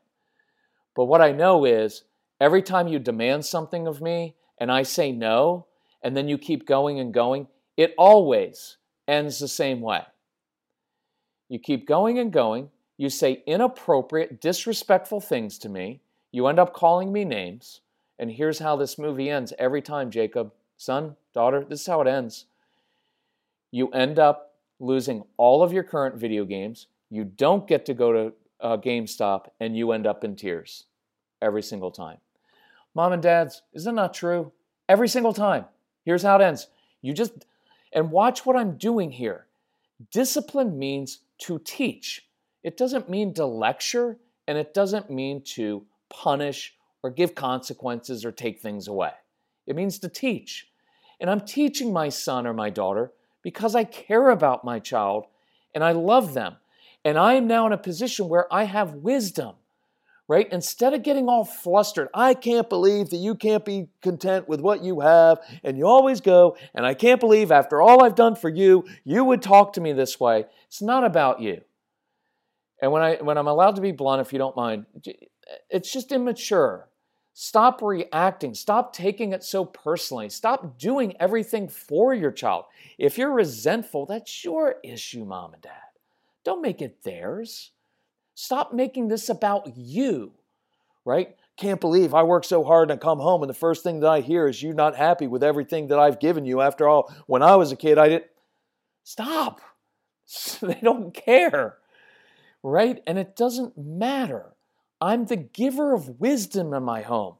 But 0.96 1.06
what 1.06 1.22
I 1.22 1.32
know 1.32 1.66
is 1.66 2.04
every 2.42 2.62
time 2.62 2.88
you 2.88 3.00
demand 3.00 3.46
something 3.46 3.88
of 3.88 4.02
me 4.02 4.36
and 4.58 4.72
I 4.72 4.84
say 4.84 5.12
no, 5.12 5.66
and 6.02 6.16
then 6.18 6.28
you 6.28 6.38
keep 6.38 6.68
going 6.68 7.00
and 7.00 7.13
going, 7.13 7.48
it 7.78 7.94
always 7.98 8.78
ends 9.08 9.40
the 9.40 9.48
same 9.48 9.82
way. 9.82 10.02
You 11.50 11.60
keep 11.60 11.88
going 11.88 12.20
and 12.20 12.32
going, 12.32 12.70
you 12.98 13.10
say 13.10 13.44
inappropriate, 13.46 14.42
disrespectful 14.42 15.22
things 15.22 15.58
to 15.60 15.70
me, 15.70 16.02
you 16.32 16.48
end 16.48 16.60
up 16.60 16.74
calling 16.74 17.12
me 17.12 17.25
names, 17.25 17.82
and 18.20 18.32
here's 18.32 18.60
how 18.60 18.75
this 18.75 18.98
movie 18.98 19.30
ends 19.30 19.54
every 19.58 19.82
time, 19.82 20.12
Jacob. 20.12 20.52
Son, 20.78 21.16
daughter, 21.34 21.66
this 21.68 21.82
is 21.82 21.88
how 21.88 22.02
it 22.02 22.08
ends. 22.08 22.46
You 23.74 23.89
end 23.89 24.20
up 24.20 24.53
losing 24.80 25.24
all 25.38 25.63
of 25.63 25.74
your 25.74 25.82
current 25.82 26.15
video 26.15 26.46
games, 26.46 26.86
you 27.10 27.24
don't 27.24 27.68
get 27.68 27.88
to 27.88 27.96
go 27.96 28.13
to 28.13 28.34
uh, 28.62 28.77
GameStop, 28.77 29.48
and 29.60 29.75
you 29.75 29.94
end 29.94 30.06
up 30.06 30.24
in 30.24 30.36
tears 30.36 30.84
every 31.42 31.63
single 31.63 31.89
time. 31.89 32.18
Mom 32.94 33.13
and 33.13 33.24
dads, 33.24 33.63
is 33.74 33.86
that 33.86 33.94
not 33.94 34.13
true? 34.13 34.51
Every 34.88 35.08
single 35.08 35.34
time. 35.34 35.65
Here's 36.06 36.22
how 36.22 36.36
it 36.36 36.44
ends. 36.44 36.68
You 37.01 37.13
just 37.13 37.34
and 37.92 38.12
watch 38.12 38.46
what 38.46 38.56
I'm 38.56 38.77
doing 38.77 39.10
here. 39.10 39.48
Discipline 40.12 40.77
means 40.77 41.22
to 41.39 41.58
teach, 41.58 42.27
it 42.62 42.77
doesn't 42.77 43.10
mean 43.10 43.34
to 43.34 43.46
lecture, 43.48 44.18
and 44.48 44.56
it 44.56 44.75
doesn't 44.75 45.10
mean 45.10 45.42
to 45.56 45.84
punish 46.12 46.75
or 47.01 47.10
give 47.10 47.34
consequences 47.34 48.24
or 48.24 48.32
take 48.32 48.62
things 48.62 48.88
away. 48.88 49.13
It 49.65 49.75
means 49.75 49.98
to 49.98 50.10
teach. 50.10 50.68
And 51.20 51.27
I'm 51.27 51.42
teaching 51.42 51.92
my 51.92 52.10
son 52.10 52.46
or 52.46 52.53
my 52.53 52.70
daughter 52.70 53.13
because 53.44 53.76
I 53.76 53.84
care 53.84 54.30
about 54.30 54.66
my 54.66 54.80
child 54.80 55.26
and 55.76 55.84
I 55.84 55.92
love 55.92 56.34
them. 56.34 56.56
And 57.06 57.18
I 57.18 57.34
am 57.34 57.48
now 57.48 57.68
in 57.68 57.74
a 57.74 57.78
position 57.78 58.30
where 58.30 58.52
I 58.52 58.64
have 58.64 58.94
wisdom 58.94 59.56
right? 60.28 60.52
Instead 60.52 60.94
of 60.94 61.04
getting 61.04 61.28
all 61.28 61.44
flustered, 61.44 62.08
I 62.14 62.34
can't 62.34 62.70
believe 62.70 63.10
that 63.10 63.18
you 63.18 63.36
can't 63.36 63.66
be 63.66 63.90
content 64.02 64.48
with 64.48 64.62
what 64.62 64.84
you 64.84 65.02
have, 65.02 65.40
and 65.64 65.78
you 65.78 65.86
always 65.86 66.22
go, 66.22 66.58
and 66.74 66.86
I 66.86 66.94
can't 66.94 67.20
believe 67.20 67.52
after 67.52 67.82
all 67.82 68.04
I've 68.04 68.16
done 68.16 68.36
for 68.36 68.50
you, 68.50 68.86
you 69.04 69.24
would 69.24 69.42
talk 69.42 69.74
to 69.74 69.82
me 69.82 69.94
this 69.94 70.20
way. 70.20 70.46
It's 70.68 70.82
not 70.82 71.04
about 71.04 71.42
you. 71.42 71.62
And 72.82 72.92
when 72.92 73.02
I 73.02 73.16
when 73.16 73.38
I'm 73.38 73.48
allowed 73.48 73.76
to 73.76 73.82
be 73.82 73.92
blunt, 73.92 74.22
if 74.22 74.34
you 74.34 74.40
don't 74.40 74.56
mind, 74.56 74.86
it's 75.70 75.92
just 75.92 76.12
immature. 76.12 76.88
Stop 77.34 77.82
reacting. 77.82 78.54
Stop 78.54 78.94
taking 78.94 79.34
it 79.34 79.44
so 79.44 79.66
personally. 79.66 80.30
Stop 80.30 80.78
doing 80.78 81.16
everything 81.20 81.68
for 81.68 82.13
your 82.13 82.32
child. 82.32 82.66
If 82.98 83.18
you're 83.18 83.34
resentful, 83.34 84.06
that's 84.06 84.44
your 84.44 84.75
issue, 84.84 85.25
mom 85.25 85.54
and 85.54 85.62
dad. 85.62 85.72
Don't 86.44 86.62
make 86.62 86.82
it 86.82 87.04
theirs. 87.04 87.72
Stop 88.36 88.74
making 88.74 89.08
this 89.08 89.30
about 89.30 89.75
you, 89.75 90.34
right? 91.06 91.36
Can't 91.58 91.82
believe 91.82 92.13
I 92.13 92.24
work 92.24 92.46
so 92.46 92.63
hard 92.63 92.92
and 92.92 93.02
come 93.02 93.20
home 93.20 93.42
and 93.42 93.50
the 93.50 93.56
first 93.56 93.84
thing 93.84 94.00
that 94.02 94.10
I 94.10 94.22
hear 94.22 94.48
is 94.48 94.62
you 94.62 94.74
not 94.74 94.96
happy 94.96 95.28
with 95.28 95.44
everything 95.44 95.88
that 95.88 96.00
I've 96.00 96.20
given 96.20 96.46
you. 96.46 96.62
After 96.62 96.88
all, 96.88 97.13
when 97.25 97.42
I 97.42 97.56
was 97.56 97.72
a 97.72 97.75
kid, 97.75 97.98
I 97.98 98.10
didn't. 98.10 98.25
Stop. 99.04 99.60
they 100.62 100.80
don't 100.82 101.13
care, 101.13 101.78
right? 102.62 103.02
And 103.06 103.18
it 103.18 103.36
doesn't 103.36 103.78
matter. 103.78 104.53
I'm 105.04 105.26
the 105.26 105.36
giver 105.36 105.94
of 105.94 106.22
wisdom 106.22 106.74
in 106.74 106.84
my 106.84 107.02
home. 107.02 107.36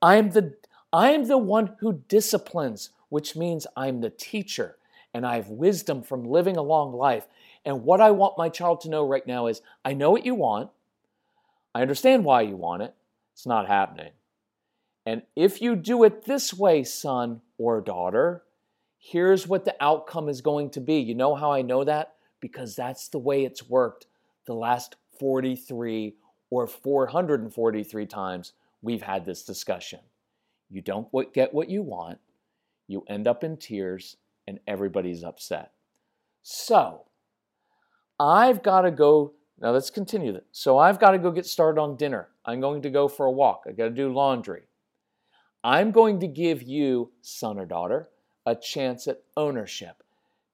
I'm 0.00 0.30
the 0.30 0.54
I'm 0.90 1.26
the 1.26 1.36
one 1.36 1.76
who 1.80 2.00
disciplines, 2.08 2.90
which 3.10 3.36
means 3.36 3.66
I'm 3.76 4.00
the 4.00 4.08
teacher 4.08 4.76
and 5.12 5.26
I 5.26 5.36
have 5.36 5.50
wisdom 5.50 6.02
from 6.02 6.24
living 6.24 6.56
a 6.56 6.62
long 6.62 6.94
life. 6.94 7.26
And 7.62 7.84
what 7.84 8.00
I 8.00 8.10
want 8.10 8.38
my 8.38 8.48
child 8.48 8.80
to 8.80 8.88
know 8.88 9.06
right 9.06 9.26
now 9.26 9.48
is 9.48 9.60
I 9.84 9.92
know 9.92 10.12
what 10.12 10.24
you 10.24 10.34
want. 10.34 10.70
I 11.74 11.82
understand 11.82 12.24
why 12.24 12.40
you 12.40 12.56
want 12.56 12.82
it. 12.82 12.94
It's 13.34 13.46
not 13.46 13.68
happening. 13.68 14.12
And 15.04 15.22
if 15.36 15.60
you 15.60 15.76
do 15.76 16.04
it 16.04 16.24
this 16.24 16.54
way, 16.54 16.84
son 16.84 17.42
or 17.58 17.82
daughter, 17.82 18.44
here's 18.98 19.46
what 19.46 19.66
the 19.66 19.76
outcome 19.78 20.30
is 20.30 20.40
going 20.40 20.70
to 20.70 20.80
be. 20.80 21.00
You 21.00 21.14
know 21.14 21.34
how 21.34 21.52
I 21.52 21.60
know 21.60 21.84
that? 21.84 22.14
Because 22.40 22.74
that's 22.74 23.08
the 23.08 23.18
way 23.18 23.44
it's 23.44 23.68
worked 23.68 24.06
the 24.46 24.54
last 24.54 24.96
43 25.18 26.14
or 26.54 26.66
443 26.68 28.06
times 28.06 28.52
we've 28.80 29.02
had 29.02 29.24
this 29.24 29.42
discussion. 29.42 29.98
You 30.70 30.82
don't 30.82 31.08
get 31.32 31.52
what 31.52 31.68
you 31.68 31.82
want, 31.82 32.18
you 32.86 33.04
end 33.08 33.26
up 33.26 33.42
in 33.42 33.56
tears, 33.56 34.16
and 34.46 34.60
everybody's 34.66 35.24
upset. 35.24 35.72
So, 36.42 37.02
I've 38.20 38.62
got 38.62 38.82
to 38.82 38.92
go. 38.92 39.32
Now 39.60 39.72
let's 39.72 39.90
continue 39.90 40.32
that. 40.32 40.46
So 40.52 40.78
I've 40.78 41.00
got 41.00 41.12
to 41.12 41.18
go 41.18 41.32
get 41.32 41.46
started 41.46 41.80
on 41.80 41.96
dinner. 41.96 42.28
I'm 42.44 42.60
going 42.60 42.82
to 42.82 42.90
go 42.90 43.08
for 43.08 43.26
a 43.26 43.32
walk. 43.32 43.64
I've 43.66 43.76
got 43.76 43.84
to 43.84 43.90
do 43.90 44.12
laundry. 44.12 44.62
I'm 45.64 45.90
going 45.90 46.20
to 46.20 46.28
give 46.28 46.62
you, 46.62 47.10
son 47.20 47.58
or 47.58 47.66
daughter, 47.66 48.10
a 48.46 48.54
chance 48.54 49.08
at 49.08 49.22
ownership 49.36 50.02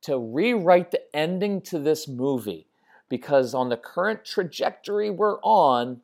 to 0.02 0.18
rewrite 0.18 0.92
the 0.92 1.02
ending 1.14 1.60
to 1.62 1.78
this 1.78 2.08
movie 2.08 2.68
because 3.10 3.52
on 3.52 3.68
the 3.68 3.76
current 3.76 4.24
trajectory 4.24 5.10
we're 5.10 5.38
on, 5.42 6.00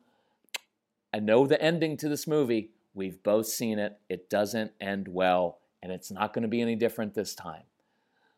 I 1.11 1.19
know 1.19 1.47
the 1.47 1.59
ending 1.59 1.97
to 1.97 2.09
this 2.09 2.27
movie. 2.27 2.69
We've 2.93 3.23
both 3.23 3.47
seen 3.47 3.79
it. 3.79 3.97
It 4.09 4.29
doesn't 4.29 4.71
end 4.79 5.07
well, 5.07 5.57
and 5.81 5.91
it's 5.91 6.11
not 6.11 6.33
going 6.33 6.43
to 6.43 6.47
be 6.47 6.61
any 6.61 6.75
different 6.75 7.15
this 7.15 7.33
time. 7.33 7.63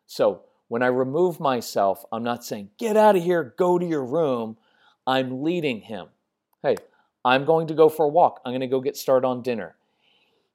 So 0.06 0.44
when 0.70 0.84
I 0.84 0.88
remove 0.88 1.40
myself, 1.40 2.06
I'm 2.12 2.24
not 2.24 2.46
saying, 2.46 2.70
get 2.78 2.96
out 2.96 3.18
of 3.18 3.24
here, 3.24 3.54
go 3.58 3.78
to 3.80 3.86
your 3.86 4.06
room. 4.06 4.58
I'm 5.06 5.44
leading 5.44 5.82
him. 5.82 6.08
Hey, 6.62 6.78
I'm 7.26 7.44
going 7.44 7.68
to 7.68 7.74
go 7.74 7.90
for 7.90 8.06
a 8.06 8.10
walk. 8.10 8.40
I'm 8.46 8.52
going 8.52 8.62
to 8.62 8.68
go 8.68 8.80
get 8.80 8.96
started 8.96 9.28
on 9.28 9.42
dinner. 9.42 9.76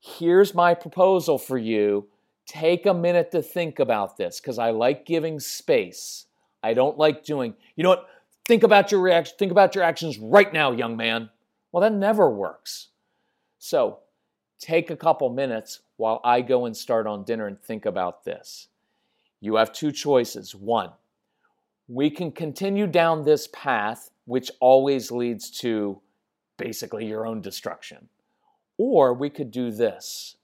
Here's 0.00 0.54
my 0.54 0.74
proposal 0.74 1.38
for 1.38 1.58
you. 1.58 2.06
Take 2.46 2.86
a 2.86 2.94
minute 2.94 3.32
to 3.32 3.42
think 3.42 3.78
about 3.78 4.16
this 4.16 4.38
because 4.38 4.58
I 4.58 4.70
like 4.70 5.06
giving 5.06 5.40
space. 5.40 6.26
I 6.64 6.74
don't 6.74 6.98
like 6.98 7.24
doing, 7.24 7.54
you 7.76 7.84
know 7.84 7.90
what? 7.90 8.08
Think 8.46 8.62
about 8.62 8.90
your 8.90 9.00
reaction, 9.00 9.36
think 9.38 9.52
about 9.52 9.74
your 9.74 9.84
actions 9.84 10.18
right 10.18 10.52
now, 10.52 10.72
young 10.72 10.96
man. 10.96 11.30
Well, 11.70 11.80
that 11.82 11.92
never 11.92 12.30
works. 12.30 12.88
So 13.58 14.00
take 14.58 14.90
a 14.90 14.96
couple 14.96 15.28
minutes 15.30 15.80
while 15.96 16.20
I 16.24 16.40
go 16.40 16.66
and 16.66 16.76
start 16.76 17.06
on 17.06 17.24
dinner 17.24 17.46
and 17.46 17.60
think 17.60 17.86
about 17.86 18.24
this 18.24 18.68
you 19.44 19.56
have 19.56 19.74
two 19.74 19.92
choices. 19.92 20.54
One, 20.54 20.90
we 21.86 22.08
can 22.08 22.32
continue 22.32 22.86
down 22.86 23.24
this 23.24 23.46
path, 23.52 24.10
which 24.24 24.50
always 24.58 25.10
leads 25.10 25.50
to 25.60 26.00
basically 26.56 27.04
your 27.04 27.26
own 27.26 27.42
destruction. 27.42 28.08
Or 28.78 29.12
we 29.12 29.28
could 29.28 29.50
do 29.50 29.70
this. 29.70 30.36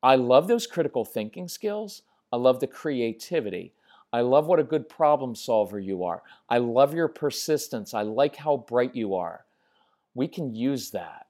I 0.00 0.14
love 0.14 0.46
those 0.46 0.68
critical 0.68 1.04
thinking 1.04 1.48
skills. 1.48 2.02
I 2.32 2.36
love 2.36 2.60
the 2.60 2.68
creativity. 2.68 3.72
I 4.14 4.20
love 4.20 4.46
what 4.46 4.60
a 4.60 4.64
good 4.64 4.88
problem 4.88 5.34
solver 5.34 5.80
you 5.80 6.04
are. 6.04 6.22
I 6.48 6.58
love 6.58 6.94
your 6.94 7.08
persistence. 7.08 7.94
I 7.94 8.02
like 8.02 8.36
how 8.36 8.58
bright 8.58 8.94
you 8.94 9.16
are. 9.16 9.44
We 10.14 10.28
can 10.28 10.54
use 10.54 10.92
that. 10.92 11.26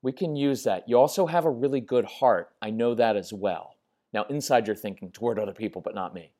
We 0.00 0.12
can 0.12 0.36
use 0.36 0.62
that. 0.62 0.88
You 0.88 0.96
also 0.96 1.26
have 1.26 1.44
a 1.44 1.50
really 1.50 1.80
good 1.80 2.04
heart. 2.04 2.52
I 2.62 2.70
know 2.70 2.94
that 2.94 3.16
as 3.16 3.32
well. 3.32 3.74
Now, 4.12 4.26
inside 4.30 4.68
you're 4.68 4.76
thinking 4.76 5.10
toward 5.10 5.40
other 5.40 5.52
people, 5.52 5.82
but 5.82 5.96
not 5.96 6.14
me. 6.14 6.30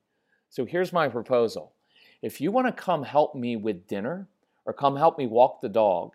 So 0.49 0.63
here's 0.63 0.93
my 0.93 1.09
proposal. 1.09 1.73
If 2.21 2.39
you 2.39 2.51
want 2.53 2.67
to 2.67 2.83
come 2.83 3.03
help 3.03 3.35
me 3.35 3.57
with 3.57 3.85
dinner 3.85 4.29
or 4.65 4.71
come 4.71 4.95
help 4.95 5.17
me 5.17 5.27
walk 5.27 5.59
the 5.59 5.67
dog, 5.67 6.13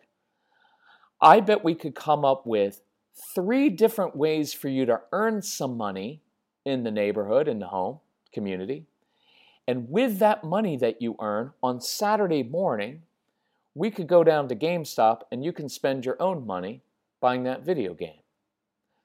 I 1.20 1.40
bet 1.40 1.62
we 1.62 1.74
could 1.74 1.94
come 1.94 2.24
up 2.24 2.46
with 2.46 2.80
three 3.34 3.68
different 3.68 4.16
ways 4.16 4.54
for 4.54 4.70
you 4.70 4.86
to 4.86 5.02
earn 5.12 5.42
some 5.42 5.76
money 5.76 6.22
in 6.64 6.82
the 6.82 6.90
neighborhood, 6.90 7.46
in 7.46 7.58
the 7.58 7.66
home, 7.66 7.98
community. 8.32 8.86
And 9.70 9.88
with 9.88 10.18
that 10.18 10.42
money 10.42 10.76
that 10.78 11.00
you 11.00 11.14
earn 11.20 11.52
on 11.62 11.80
Saturday 11.80 12.42
morning, 12.42 13.02
we 13.76 13.88
could 13.88 14.08
go 14.08 14.24
down 14.24 14.48
to 14.48 14.56
GameStop 14.56 15.20
and 15.30 15.44
you 15.44 15.52
can 15.52 15.68
spend 15.68 16.04
your 16.04 16.20
own 16.20 16.44
money 16.44 16.82
buying 17.20 17.44
that 17.44 17.64
video 17.64 17.94
game. 17.94 18.18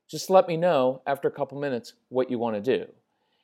Just 0.10 0.32
let 0.32 0.48
me 0.48 0.58
know 0.58 1.04
after 1.06 1.28
a 1.28 1.32
couple 1.32 1.60
minutes 1.60 1.94
what 2.10 2.32
you 2.32 2.40
want 2.40 2.56
to 2.56 2.78
do. 2.78 2.92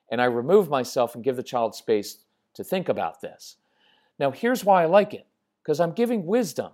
And 0.09 0.19
I 0.19 0.25
remove 0.25 0.67
myself 0.67 1.13
and 1.13 1.23
give 1.23 1.35
the 1.35 1.43
child 1.43 1.75
space 1.75 2.17
to 2.55 2.63
think 2.63 2.89
about 2.89 3.21
this. 3.21 3.57
Now, 4.17 4.31
here's 4.31 4.65
why 4.65 4.81
I 4.81 4.87
like 4.87 5.13
it 5.13 5.27
because 5.61 5.79
I'm 5.79 5.91
giving 5.91 6.25
wisdom. 6.25 6.71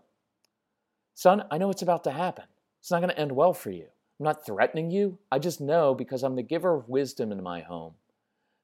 Son, 1.13 1.43
I 1.51 1.57
know 1.57 1.71
it's 1.71 1.81
about 1.81 2.05
to 2.05 2.11
happen. 2.11 2.45
It's 2.79 2.89
not 2.89 3.01
going 3.01 3.09
to 3.09 3.19
end 3.19 3.33
well 3.33 3.53
for 3.53 3.71
you. 3.71 3.87
I'm 4.17 4.23
not 4.23 4.45
threatening 4.45 4.91
you. 4.91 5.17
I 5.29 5.39
just 5.39 5.59
know 5.59 5.93
because 5.93 6.23
I'm 6.23 6.37
the 6.37 6.41
giver 6.41 6.73
of 6.73 6.87
wisdom 6.87 7.33
in 7.33 7.43
my 7.43 7.59
home 7.59 7.95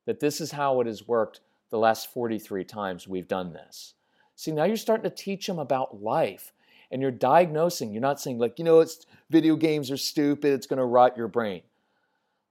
that 0.06 0.22
this 0.22 0.40
is 0.40 0.52
how 0.54 0.80
it 0.80 0.88
has 0.88 1.06
worked 1.06 1.42
the 1.74 1.80
last 1.80 2.14
43 2.14 2.64
times 2.66 3.08
we've 3.08 3.28
done 3.28 3.52
this. 3.52 3.96
See, 4.36 4.52
now 4.52 4.66
you're 4.66 4.78
starting 4.78 5.10
to 5.10 5.16
teach 5.16 5.48
them 5.48 5.58
about 5.58 6.04
life 6.04 6.54
and 6.92 7.02
you're 7.02 7.10
diagnosing. 7.10 7.92
You're 7.92 8.00
not 8.00 8.22
saying, 8.22 8.38
like, 8.38 8.60
you 8.60 8.64
know, 8.64 8.80
it's 8.80 9.08
video 9.32 9.56
games 9.56 9.90
are 9.90 9.98
stupid, 9.98 10.54
it's 10.54 10.68
going 10.68 10.78
to 10.78 10.86
rot 10.86 11.18
your 11.18 11.28
brain. 11.28 11.64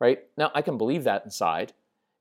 Right? 0.00 0.24
Now, 0.36 0.50
I 0.56 0.62
can 0.62 0.76
believe 0.76 1.04
that 1.04 1.24
inside. 1.24 1.72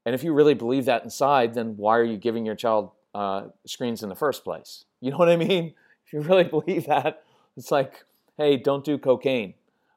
And 0.06 0.14
if 0.14 0.24
you 0.24 0.32
really 0.32 0.54
believe 0.54 0.86
that 0.86 1.04
inside, 1.04 1.56
then 1.56 1.76
why 1.76 1.98
are 1.98 2.04
you 2.04 2.18
giving 2.18 2.46
your 2.46 2.54
child 2.54 2.92
uh, 3.16 3.46
screens 3.66 4.04
in 4.04 4.10
the 4.10 4.16
first 4.16 4.44
place? 4.44 4.86
You 5.00 5.10
know 5.10 5.18
what 5.18 5.30
I 5.30 5.38
mean? 5.38 5.74
If 6.06 6.14
you 6.14 6.22
really 6.22 6.44
believe 6.44 6.86
that, 6.86 7.24
it's 7.56 7.72
like, 7.72 8.04
hey, 8.38 8.58
don't 8.58 8.84
do 8.84 8.98
cocaine, 8.98 9.54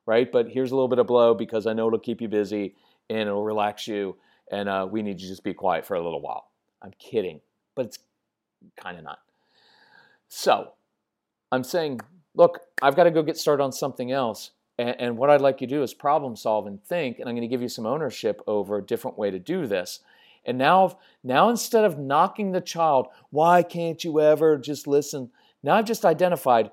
right? 0.06 0.30
But 0.30 0.48
here's 0.48 0.70
a 0.70 0.74
little 0.74 0.88
bit 0.88 1.00
of 1.00 1.06
blow 1.06 1.34
because 1.34 1.66
I 1.66 1.72
know 1.72 1.88
it'll 1.88 1.98
keep 1.98 2.20
you 2.20 2.28
busy 2.28 2.76
and 3.10 3.20
it'll 3.20 3.42
relax 3.42 3.88
you, 3.88 4.16
and 4.50 4.68
uh, 4.68 4.86
we 4.88 5.02
need 5.02 5.20
you 5.20 5.26
to 5.26 5.32
just 5.32 5.42
be 5.42 5.52
quiet 5.52 5.84
for 5.84 5.94
a 5.94 6.02
little 6.02 6.20
while. 6.20 6.46
I'm 6.84 6.92
kidding, 6.98 7.40
but 7.74 7.86
it's 7.86 7.98
kind 8.76 8.98
of 8.98 9.04
not. 9.04 9.20
So 10.28 10.72
I'm 11.50 11.64
saying, 11.64 12.00
look, 12.34 12.60
I've 12.82 12.94
got 12.94 13.04
to 13.04 13.10
go 13.10 13.22
get 13.22 13.38
started 13.38 13.62
on 13.62 13.72
something 13.72 14.12
else. 14.12 14.50
And, 14.78 14.96
and 14.98 15.16
what 15.16 15.30
I'd 15.30 15.40
like 15.40 15.60
you 15.60 15.66
to 15.66 15.74
do 15.74 15.82
is 15.82 15.94
problem 15.94 16.36
solve 16.36 16.66
and 16.66 16.82
think, 16.84 17.18
and 17.18 17.28
I'm 17.28 17.34
going 17.34 17.48
to 17.48 17.52
give 17.52 17.62
you 17.62 17.68
some 17.68 17.86
ownership 17.86 18.42
over 18.46 18.76
a 18.76 18.82
different 18.82 19.16
way 19.16 19.30
to 19.30 19.38
do 19.38 19.66
this. 19.66 20.00
And 20.44 20.58
now, 20.58 20.98
now 21.22 21.48
instead 21.48 21.84
of 21.84 21.98
knocking 21.98 22.52
the 22.52 22.60
child, 22.60 23.06
why 23.30 23.62
can't 23.62 24.04
you 24.04 24.20
ever 24.20 24.58
just 24.58 24.86
listen? 24.86 25.30
Now 25.62 25.76
I've 25.76 25.86
just 25.86 26.04
identified 26.04 26.70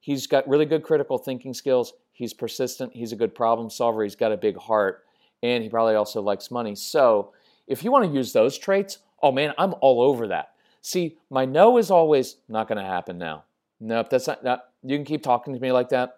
he's 0.00 0.26
got 0.26 0.48
really 0.48 0.66
good 0.66 0.82
critical 0.82 1.18
thinking 1.18 1.54
skills. 1.54 1.92
He's 2.12 2.34
persistent. 2.34 2.94
He's 2.94 3.12
a 3.12 3.16
good 3.16 3.34
problem 3.34 3.70
solver. 3.70 4.02
He's 4.02 4.16
got 4.16 4.32
a 4.32 4.36
big 4.36 4.56
heart. 4.56 5.04
And 5.42 5.62
he 5.62 5.68
probably 5.68 5.94
also 5.94 6.20
likes 6.20 6.50
money. 6.50 6.74
So 6.74 7.32
if 7.68 7.84
you 7.84 7.92
want 7.92 8.06
to 8.06 8.10
use 8.10 8.32
those 8.32 8.58
traits, 8.58 8.98
oh 9.22 9.32
man, 9.32 9.52
I'm 9.58 9.74
all 9.80 10.00
over 10.00 10.28
that. 10.28 10.52
See, 10.80 11.16
my 11.30 11.44
no 11.44 11.78
is 11.78 11.90
always 11.90 12.36
not 12.48 12.68
going 12.68 12.78
to 12.78 12.84
happen 12.84 13.18
now. 13.18 13.44
Nope, 13.80 14.10
that's 14.10 14.26
not, 14.26 14.44
not, 14.44 14.64
you 14.82 14.96
can 14.96 15.04
keep 15.04 15.22
talking 15.22 15.54
to 15.54 15.60
me 15.60 15.72
like 15.72 15.88
that. 15.90 16.16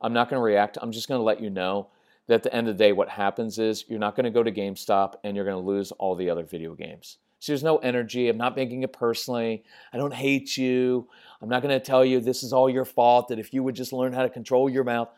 I'm 0.00 0.12
not 0.12 0.28
going 0.28 0.40
to 0.40 0.44
react. 0.44 0.78
I'm 0.80 0.92
just 0.92 1.08
going 1.08 1.18
to 1.18 1.24
let 1.24 1.40
you 1.40 1.50
know 1.50 1.88
that 2.26 2.34
at 2.34 2.42
the 2.42 2.54
end 2.54 2.68
of 2.68 2.76
the 2.76 2.84
day, 2.84 2.92
what 2.92 3.08
happens 3.08 3.58
is 3.58 3.84
you're 3.88 3.98
not 3.98 4.16
going 4.16 4.24
to 4.24 4.30
go 4.30 4.42
to 4.42 4.52
GameStop 4.52 5.14
and 5.24 5.36
you're 5.36 5.44
going 5.44 5.62
to 5.62 5.66
lose 5.66 5.92
all 5.92 6.14
the 6.14 6.30
other 6.30 6.44
video 6.44 6.74
games. 6.74 7.18
So 7.38 7.52
there's 7.52 7.62
no 7.62 7.76
energy. 7.78 8.28
I'm 8.28 8.38
not 8.38 8.56
making 8.56 8.82
it 8.82 8.92
personally. 8.92 9.64
I 9.92 9.98
don't 9.98 10.14
hate 10.14 10.56
you. 10.56 11.06
I'm 11.40 11.48
not 11.48 11.62
going 11.62 11.78
to 11.78 11.84
tell 11.84 12.04
you 12.04 12.20
this 12.20 12.42
is 12.42 12.52
all 12.52 12.68
your 12.68 12.84
fault, 12.84 13.28
that 13.28 13.38
if 13.38 13.52
you 13.52 13.62
would 13.62 13.76
just 13.76 13.92
learn 13.92 14.12
how 14.12 14.22
to 14.22 14.30
control 14.30 14.68
your 14.68 14.84
mouth. 14.84 15.08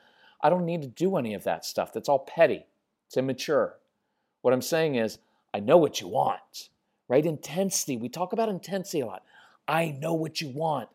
I 0.40 0.50
don't 0.50 0.66
need 0.66 0.83
to 0.83 0.88
do 0.88 1.16
any 1.16 1.35
of 1.35 1.45
that 1.45 1.64
stuff. 1.64 1.92
That's 1.92 2.09
all 2.09 2.21
petty. 2.21 2.66
It's 3.07 3.16
immature. 3.16 3.76
What 4.42 4.54
I'm 4.54 4.62
saying 4.62 4.97
is, 4.97 5.18
I 5.54 5.61
know 5.61 5.78
what 5.78 6.00
you 6.00 6.09
want, 6.09 6.68
right? 7.09 7.25
Intensity. 7.25 7.97
We 7.97 8.09
talk 8.09 8.33
about 8.33 8.49
intensity 8.49 9.00
a 9.00 9.07
lot. 9.07 9.25
I 9.67 9.97
know 9.99 10.15
what 10.15 10.41
you 10.41 10.49
want. 10.49 10.88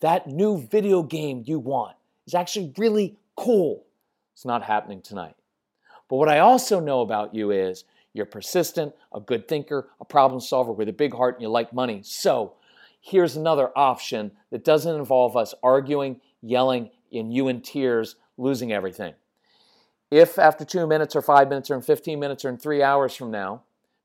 That 0.00 0.26
new 0.26 0.58
video 0.58 1.02
game 1.02 1.44
you 1.46 1.58
want 1.58 1.96
is 2.26 2.34
actually 2.34 2.72
really 2.76 3.16
cool. 3.36 3.84
It's 4.34 4.44
not 4.44 4.62
happening 4.62 5.02
tonight. 5.02 5.36
But 6.08 6.16
what 6.16 6.28
I 6.28 6.40
also 6.40 6.80
know 6.80 7.00
about 7.00 7.34
you 7.34 7.50
is 7.50 7.84
you're 8.12 8.26
persistent, 8.26 8.94
a 9.14 9.20
good 9.20 9.48
thinker, 9.48 9.88
a 10.00 10.04
problem 10.04 10.40
solver 10.40 10.72
with 10.72 10.88
a 10.88 10.92
big 10.92 11.14
heart, 11.14 11.36
and 11.36 11.42
you 11.42 11.48
like 11.48 11.72
money. 11.72 12.02
So 12.04 12.54
here's 13.00 13.36
another 13.36 13.70
option 13.76 14.32
that 14.50 14.64
doesn't 14.64 14.94
involve 14.94 15.36
us 15.36 15.54
arguing, 15.62 16.20
yelling, 16.42 16.90
and 17.12 17.32
you 17.32 17.48
in 17.48 17.60
tears, 17.60 18.16
losing 18.36 18.72
everything. 18.72 19.14
If 20.10 20.38
after 20.38 20.64
two 20.64 20.86
minutes 20.86 21.16
or 21.16 21.22
five 21.22 21.48
minutes 21.48 21.70
or 21.70 21.74
in 21.74 21.82
15 21.82 22.20
minutes 22.20 22.44
or 22.44 22.50
in 22.50 22.58
three 22.58 22.82
hours 22.82 23.14
from 23.14 23.30
now, 23.30 23.62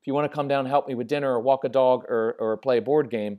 you 0.08 0.14
want 0.14 0.28
to 0.28 0.34
come 0.34 0.48
down 0.48 0.60
and 0.60 0.68
help 0.68 0.88
me 0.88 0.94
with 0.94 1.06
dinner 1.06 1.34
or 1.34 1.40
walk 1.40 1.62
a 1.64 1.68
dog 1.68 2.04
or, 2.08 2.34
or 2.40 2.56
play 2.56 2.78
a 2.78 2.82
board 2.82 3.10
game, 3.10 3.38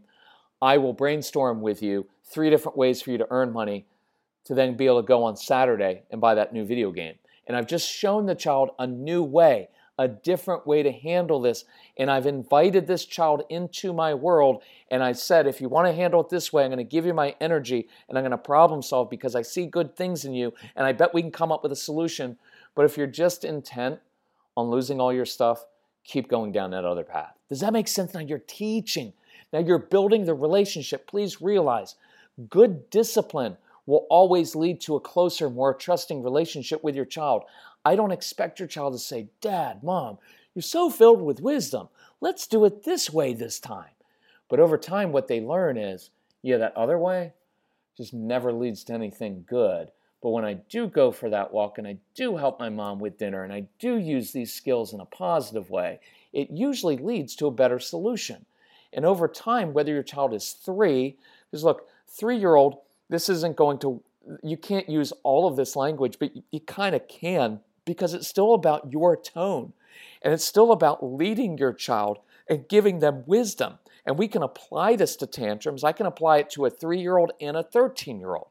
I 0.62 0.78
will 0.78 0.94
brainstorm 0.94 1.62
with 1.62 1.82
you 1.82 2.08
three 2.24 2.50
different 2.50 2.78
ways 2.78 3.02
for 3.02 3.12
you 3.12 3.18
to 3.18 3.28
earn 3.30 3.52
money 3.52 3.86
to 4.46 4.54
then 4.54 4.76
be 4.76 4.86
able 4.86 5.02
to 5.02 5.08
go 5.08 5.24
on 5.24 5.36
Saturday 5.36 6.04
and 6.12 6.22
buy 6.22 6.36
that 6.36 6.54
new 6.54 6.66
video 6.66 6.92
game. 6.92 7.16
And 7.48 7.58
I've 7.58 7.68
just 7.68 7.90
shown 7.90 8.26
the 8.26 8.36
child 8.36 8.72
a 8.80 8.86
new 8.86 9.24
way, 9.24 9.70
a 9.98 10.08
different 10.08 10.66
way 10.68 10.84
to 10.84 10.92
handle 10.92 11.40
this. 11.40 11.66
And 11.98 12.10
I've 12.10 12.26
invited 12.26 12.88
this 12.88 13.06
child 13.06 13.44
into 13.50 13.92
my 13.92 14.14
world. 14.14 14.62
And 14.92 15.04
I 15.04 15.14
said, 15.14 15.48
if 15.48 15.62
you 15.62 15.70
want 15.70 15.88
to 15.88 15.94
handle 15.94 16.22
it 16.22 16.30
this 16.30 16.54
way, 16.54 16.64
I'm 16.64 16.70
going 16.70 16.78
to 16.78 16.84
give 16.84 17.06
you 17.06 17.14
my 17.14 17.36
energy 17.42 17.88
and 18.08 18.18
I'm 18.18 18.24
going 18.24 18.32
to 18.32 18.38
problem 18.38 18.82
solve 18.82 19.10
because 19.10 19.36
I 19.36 19.42
see 19.42 19.66
good 19.66 19.96
things 19.96 20.26
in 20.26 20.34
you. 20.34 20.54
And 20.76 20.86
I 20.86 20.94
bet 20.94 21.14
we 21.14 21.22
can 21.22 21.32
come 21.32 21.52
up 21.52 21.64
with 21.64 21.72
a 21.72 21.76
solution. 21.76 22.38
But 22.76 22.86
if 22.86 22.98
you're 22.98 23.08
just 23.08 23.44
intent 23.44 24.00
on 24.56 24.70
losing 24.70 25.00
all 25.00 25.12
your 25.12 25.26
stuff, 25.26 25.66
keep 26.10 26.28
going 26.28 26.52
down 26.52 26.72
that 26.72 26.86
other 26.86 27.04
path. 27.04 27.36
Does 27.50 27.60
that 27.60 27.74
make 27.74 27.88
sense? 27.88 28.14
Now 28.14 28.20
you're 28.22 28.40
teaching. 28.40 29.14
Now 29.54 29.60
you're 29.60 29.78
building 29.78 30.26
the 30.26 30.34
relationship. 30.34 31.08
Please 31.08 31.42
realize 31.42 31.96
good 32.50 32.90
discipline 32.90 33.58
will 33.86 34.08
always 34.10 34.56
lead 34.56 34.82
to 34.82 34.96
a 34.96 35.00
closer, 35.00 35.50
more 35.50 35.74
trusting 35.74 36.24
relationship 36.24 36.84
with 36.84 36.96
your 36.96 37.06
child. 37.06 37.44
I 37.86 37.96
don't 37.96 38.12
expect 38.12 38.60
your 38.60 38.68
child 38.68 38.94
to 38.94 39.00
say, 39.00 39.28
Dad, 39.42 39.84
Mom, 39.84 40.18
you're 40.54 40.64
so 40.64 40.90
filled 40.90 41.22
with 41.22 41.42
wisdom. 41.42 41.90
Let's 42.22 42.48
do 42.48 42.66
it 42.66 42.84
this 42.84 43.12
way 43.12 43.34
this 43.34 43.60
time. 43.60 43.92
But 44.50 44.60
over 44.60 44.78
time, 44.78 45.12
what 45.12 45.28
they 45.28 45.40
learn 45.40 45.78
is, 45.78 46.10
yeah, 46.42 46.58
that 46.58 46.76
other 46.76 46.98
way 46.98 47.34
just 47.98 48.14
never 48.14 48.52
leads 48.52 48.84
to 48.86 48.94
anything 48.94 49.46
good. 49.48 49.92
But 50.22 50.30
when 50.32 50.44
I 50.44 50.56
do 50.56 50.88
go 50.88 51.12
for 51.12 51.30
that 51.30 51.54
walk 51.54 51.78
and 51.78 51.88
I 51.88 51.98
do 52.14 52.36
help 52.36 52.60
my 52.60 52.70
mom 52.70 53.00
with 53.00 53.18
dinner 53.18 53.44
and 53.44 53.54
I 53.54 53.66
do 53.80 53.98
use 53.98 54.32
these 54.32 54.54
skills 54.54 54.94
in 54.94 55.00
a 55.00 55.06
positive 55.06 55.70
way, 55.70 56.00
it 56.34 56.50
usually 56.52 56.98
leads 56.98 57.36
to 57.38 57.48
a 57.48 57.52
better 57.52 57.80
solution. 57.80 58.46
And 58.92 59.06
over 59.06 59.28
time, 59.28 59.74
whether 59.74 59.94
your 59.94 60.04
child 60.04 60.34
is 60.34 60.52
three, 60.52 61.18
because 61.50 61.64
look, 61.64 61.88
three 62.08 62.38
year 62.38 62.56
old, 62.56 62.80
this 63.10 63.30
isn't 63.30 63.56
going 63.56 63.80
to, 63.80 64.02
you 64.44 64.58
can't 64.58 64.90
use 64.90 65.14
all 65.24 65.48
of 65.48 65.56
this 65.56 65.76
language, 65.76 66.18
but 66.20 66.36
you, 66.36 66.44
you 66.52 66.60
kind 66.60 66.96
of 66.96 67.08
can 67.08 67.62
because 67.86 68.14
it's 68.14 68.28
still 68.28 68.54
about 68.54 68.92
your 68.92 69.16
tone. 69.16 69.74
And 70.22 70.34
it's 70.34 70.46
still 70.46 70.72
about 70.72 71.04
leading 71.04 71.58
your 71.58 71.74
child 71.74 72.20
and 72.48 72.68
giving 72.68 73.00
them 73.00 73.24
wisdom. 73.26 73.80
And 74.06 74.18
we 74.18 74.28
can 74.28 74.44
apply 74.44 74.96
this 74.96 75.16
to 75.18 75.28
tantrums. 75.28 75.84
I 75.84 75.92
can 75.92 76.06
apply 76.06 76.40
it 76.40 76.50
to 76.52 76.66
a 76.66 76.70
three 76.70 77.00
year 77.00 77.18
old 77.18 77.32
and 77.40 77.56
a 77.58 77.64
13 77.64 78.20
year 78.20 78.36
old, 78.36 78.49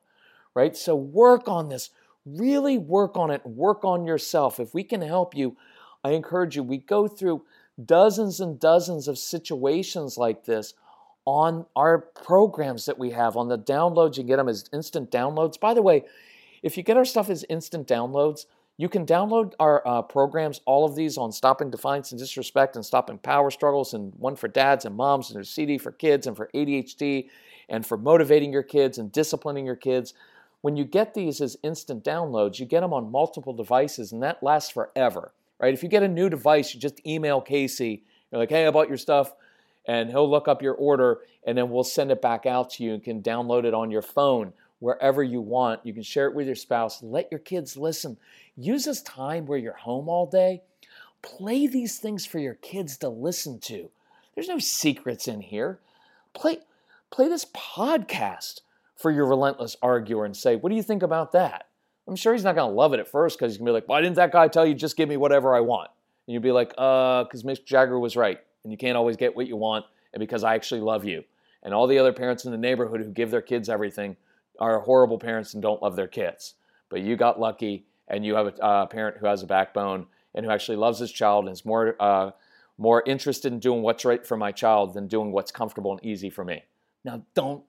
right? 0.54 0.76
So 0.76 0.94
work 0.94 1.48
on 1.48 1.68
this. 1.68 1.90
Really 2.24 2.78
work 2.78 3.16
on 3.16 3.30
it. 3.30 3.44
Work 3.46 3.84
on 3.84 4.04
yourself. 4.04 4.60
If 4.60 4.74
we 4.74 4.84
can 4.84 5.00
help 5.00 5.34
you, 5.34 5.56
I 6.04 6.10
encourage 6.10 6.56
you. 6.56 6.62
We 6.62 6.78
go 6.78 7.08
through 7.08 7.42
dozens 7.82 8.40
and 8.40 8.58
dozens 8.58 9.08
of 9.08 9.18
situations 9.18 10.18
like 10.18 10.44
this 10.44 10.74
on 11.24 11.66
our 11.76 11.98
programs 11.98 12.86
that 12.86 12.98
we 12.98 13.10
have 13.10 13.36
on 13.36 13.48
the 13.48 13.58
downloads. 13.58 14.16
You 14.16 14.24
get 14.24 14.36
them 14.36 14.48
as 14.48 14.68
instant 14.72 15.10
downloads. 15.10 15.60
By 15.60 15.74
the 15.74 15.82
way, 15.82 16.04
if 16.62 16.76
you 16.76 16.82
get 16.82 16.96
our 16.96 17.04
stuff 17.04 17.30
as 17.30 17.44
instant 17.48 17.86
downloads, 17.86 18.46
you 18.78 18.88
can 18.88 19.04
download 19.04 19.54
our 19.58 19.86
uh, 19.86 20.02
programs, 20.02 20.60
all 20.64 20.84
of 20.84 20.94
these 20.94 21.18
on 21.18 21.32
stopping 21.32 21.68
defiance 21.68 22.12
and 22.12 22.20
disrespect 22.20 22.76
and 22.76 22.86
stopping 22.86 23.18
power 23.18 23.50
struggles, 23.50 23.92
and 23.92 24.14
one 24.14 24.36
for 24.36 24.46
dads 24.46 24.84
and 24.84 24.96
moms, 24.96 25.28
and 25.28 25.36
there's 25.36 25.50
CD 25.50 25.78
for 25.78 25.90
kids 25.90 26.28
and 26.28 26.36
for 26.36 26.48
ADHD 26.54 27.28
and 27.68 27.84
for 27.84 27.98
motivating 27.98 28.52
your 28.52 28.62
kids 28.62 28.96
and 28.98 29.10
disciplining 29.10 29.66
your 29.66 29.76
kids. 29.76 30.14
When 30.60 30.76
you 30.76 30.84
get 30.84 31.14
these 31.14 31.40
as 31.40 31.56
instant 31.62 32.04
downloads, 32.04 32.58
you 32.58 32.66
get 32.66 32.80
them 32.80 32.92
on 32.92 33.12
multiple 33.12 33.52
devices, 33.52 34.12
and 34.12 34.22
that 34.22 34.42
lasts 34.42 34.70
forever, 34.70 35.32
right? 35.60 35.72
If 35.72 35.82
you 35.82 35.88
get 35.88 36.02
a 36.02 36.08
new 36.08 36.28
device, 36.28 36.74
you 36.74 36.80
just 36.80 37.06
email 37.06 37.40
Casey. 37.40 38.02
You're 38.30 38.40
like, 38.40 38.50
hey, 38.50 38.66
I 38.66 38.70
bought 38.70 38.88
your 38.88 38.98
stuff 38.98 39.32
and 39.86 40.10
he'll 40.10 40.30
look 40.30 40.48
up 40.48 40.62
your 40.62 40.74
order 40.74 41.20
and 41.46 41.56
then 41.56 41.70
we'll 41.70 41.84
send 41.84 42.10
it 42.10 42.20
back 42.20 42.46
out 42.46 42.70
to 42.70 42.84
you. 42.84 42.92
You 42.92 43.00
can 43.00 43.22
download 43.22 43.64
it 43.64 43.74
on 43.74 43.90
your 43.90 44.02
phone 44.02 44.52
wherever 44.80 45.22
you 45.22 45.40
want. 45.40 45.84
You 45.84 45.94
can 45.94 46.02
share 46.02 46.26
it 46.26 46.34
with 46.34 46.46
your 46.46 46.54
spouse. 46.54 47.02
Let 47.02 47.32
your 47.32 47.40
kids 47.40 47.76
listen. 47.76 48.18
Use 48.56 48.84
this 48.84 49.02
time 49.02 49.46
where 49.46 49.58
you're 49.58 49.72
home 49.72 50.08
all 50.08 50.26
day. 50.26 50.62
Play 51.22 51.66
these 51.66 51.98
things 51.98 52.26
for 52.26 52.38
your 52.38 52.54
kids 52.54 52.98
to 52.98 53.08
listen 53.08 53.58
to. 53.60 53.90
There's 54.34 54.48
no 54.48 54.58
secrets 54.58 55.26
in 55.26 55.40
here. 55.40 55.78
Play, 56.34 56.58
play 57.10 57.28
this 57.28 57.46
podcast 57.46 58.60
for 58.98 59.10
your 59.10 59.26
relentless 59.26 59.76
arguer 59.80 60.24
and 60.24 60.36
say, 60.36 60.56
What 60.56 60.70
do 60.70 60.76
you 60.76 60.82
think 60.82 61.02
about 61.02 61.32
that? 61.32 61.68
I'm 62.06 62.16
sure 62.16 62.32
he's 62.32 62.44
not 62.44 62.54
going 62.54 62.70
to 62.70 62.74
love 62.74 62.92
it 62.92 63.00
at 63.00 63.08
first 63.08 63.38
because 63.38 63.52
he's 63.52 63.58
going 63.58 63.66
to 63.66 63.70
be 63.70 63.74
like, 63.74 63.88
Why 63.88 64.00
didn't 64.00 64.16
that 64.16 64.32
guy 64.32 64.48
tell 64.48 64.66
you 64.66 64.74
just 64.74 64.96
give 64.96 65.08
me 65.08 65.16
whatever 65.16 65.54
I 65.54 65.60
want? 65.60 65.90
And 66.26 66.34
you'll 66.34 66.42
be 66.42 66.52
like, 66.52 66.74
uh, 66.76 67.24
because 67.24 67.42
Mick 67.42 67.64
Jagger 67.64 67.98
was 67.98 68.16
right, 68.16 68.38
and 68.62 68.72
you 68.72 68.76
can't 68.76 68.96
always 68.96 69.16
get 69.16 69.34
what 69.34 69.46
you 69.46 69.56
want, 69.56 69.86
and 70.12 70.20
because 70.20 70.44
I 70.44 70.54
actually 70.54 70.82
love 70.82 71.04
you. 71.04 71.24
And 71.62 71.72
all 71.72 71.86
the 71.86 71.98
other 71.98 72.12
parents 72.12 72.44
in 72.44 72.52
the 72.52 72.58
neighborhood 72.58 73.00
who 73.00 73.10
give 73.10 73.30
their 73.30 73.42
kids 73.42 73.68
everything 73.68 74.16
are 74.60 74.80
horrible 74.80 75.18
parents 75.18 75.54
and 75.54 75.62
don't 75.62 75.82
love 75.82 75.96
their 75.96 76.08
kids. 76.08 76.54
But 76.90 77.00
you 77.00 77.16
got 77.16 77.40
lucky, 77.40 77.86
and 78.08 78.24
you 78.24 78.34
have 78.34 78.46
a 78.46 78.62
uh, 78.62 78.86
parent 78.86 79.18
who 79.18 79.26
has 79.26 79.42
a 79.42 79.46
backbone 79.46 80.06
and 80.34 80.44
who 80.44 80.52
actually 80.52 80.76
loves 80.76 80.98
his 80.98 81.12
child 81.12 81.46
and 81.46 81.52
is 81.52 81.64
more 81.64 81.96
uh, 82.00 82.30
more 82.78 83.02
interested 83.06 83.52
in 83.52 83.58
doing 83.58 83.82
what's 83.82 84.04
right 84.04 84.24
for 84.24 84.36
my 84.36 84.52
child 84.52 84.94
than 84.94 85.08
doing 85.08 85.32
what's 85.32 85.50
comfortable 85.50 85.92
and 85.92 86.04
easy 86.04 86.30
for 86.30 86.44
me. 86.44 86.62
Now, 87.04 87.22
don't 87.34 87.64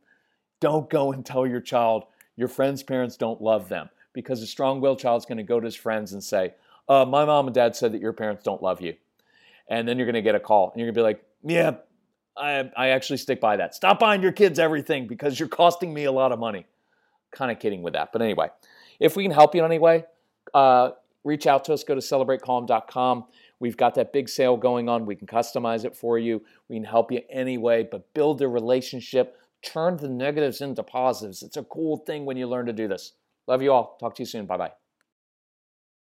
don't 0.59 0.89
go 0.89 1.11
and 1.11 1.25
tell 1.25 1.45
your 1.45 1.61
child 1.61 2.03
your 2.35 2.47
friends' 2.47 2.81
parents 2.83 3.17
don't 3.17 3.41
love 3.41 3.67
them 3.67 3.89
because 4.13 4.41
a 4.41 4.47
strong-willed 4.47 4.97
child 4.97 5.21
is 5.21 5.25
going 5.25 5.37
to 5.37 5.43
go 5.43 5.59
to 5.59 5.65
his 5.65 5.75
friends 5.75 6.13
and 6.13 6.23
say, 6.23 6.53
uh, 6.87 7.03
"My 7.03 7.25
mom 7.25 7.47
and 7.47 7.53
dad 7.53 7.75
said 7.75 7.91
that 7.91 8.01
your 8.01 8.13
parents 8.13 8.43
don't 8.43 8.63
love 8.63 8.81
you," 8.81 8.95
and 9.69 9.87
then 9.87 9.97
you're 9.97 10.05
going 10.05 10.15
to 10.15 10.21
get 10.21 10.35
a 10.35 10.39
call 10.39 10.71
and 10.71 10.79
you're 10.79 10.87
going 10.87 10.95
to 10.95 10.99
be 10.99 11.03
like, 11.03 11.25
"Yeah, 11.43 11.75
I, 12.37 12.71
I 12.77 12.89
actually 12.89 13.17
stick 13.17 13.41
by 13.41 13.57
that. 13.57 13.75
Stop 13.75 13.99
buying 13.99 14.23
your 14.23 14.31
kids 14.31 14.57
everything 14.57 15.05
because 15.05 15.37
you're 15.37 15.49
costing 15.49 15.93
me 15.93 16.05
a 16.05 16.11
lot 16.11 16.31
of 16.31 16.39
money." 16.39 16.65
Kind 17.31 17.51
of 17.51 17.59
kidding 17.59 17.83
with 17.83 17.93
that, 17.93 18.11
but 18.13 18.21
anyway, 18.21 18.47
if 18.99 19.15
we 19.15 19.23
can 19.23 19.31
help 19.31 19.53
you 19.53 19.59
in 19.59 19.65
any 19.65 19.77
way, 19.77 20.05
uh, 20.53 20.91
reach 21.23 21.45
out 21.45 21.65
to 21.65 21.73
us. 21.73 21.83
Go 21.83 21.93
to 21.93 22.01
celebratecalm.com. 22.01 23.25
We've 23.59 23.77
got 23.77 23.95
that 23.95 24.13
big 24.13 24.29
sale 24.29 24.55
going 24.55 24.87
on. 24.87 25.05
We 25.05 25.15
can 25.15 25.27
customize 25.27 25.83
it 25.83 25.95
for 25.95 26.17
you. 26.17 26.41
We 26.69 26.77
can 26.77 26.85
help 26.85 27.11
you 27.11 27.21
anyway, 27.29 27.87
but 27.89 28.13
build 28.13 28.41
a 28.41 28.47
relationship. 28.47 29.37
Turn 29.61 29.97
the 29.97 30.09
negatives 30.09 30.61
into 30.61 30.83
positives. 30.83 31.43
It's 31.43 31.57
a 31.57 31.63
cool 31.63 31.97
thing 31.97 32.25
when 32.25 32.37
you 32.37 32.47
learn 32.47 32.65
to 32.67 32.73
do 32.73 32.87
this. 32.87 33.13
Love 33.47 33.61
you 33.61 33.71
all. 33.71 33.97
Talk 33.99 34.15
to 34.15 34.21
you 34.21 34.27
soon. 34.27 34.45
Bye 34.45 34.57
bye. 34.57 34.71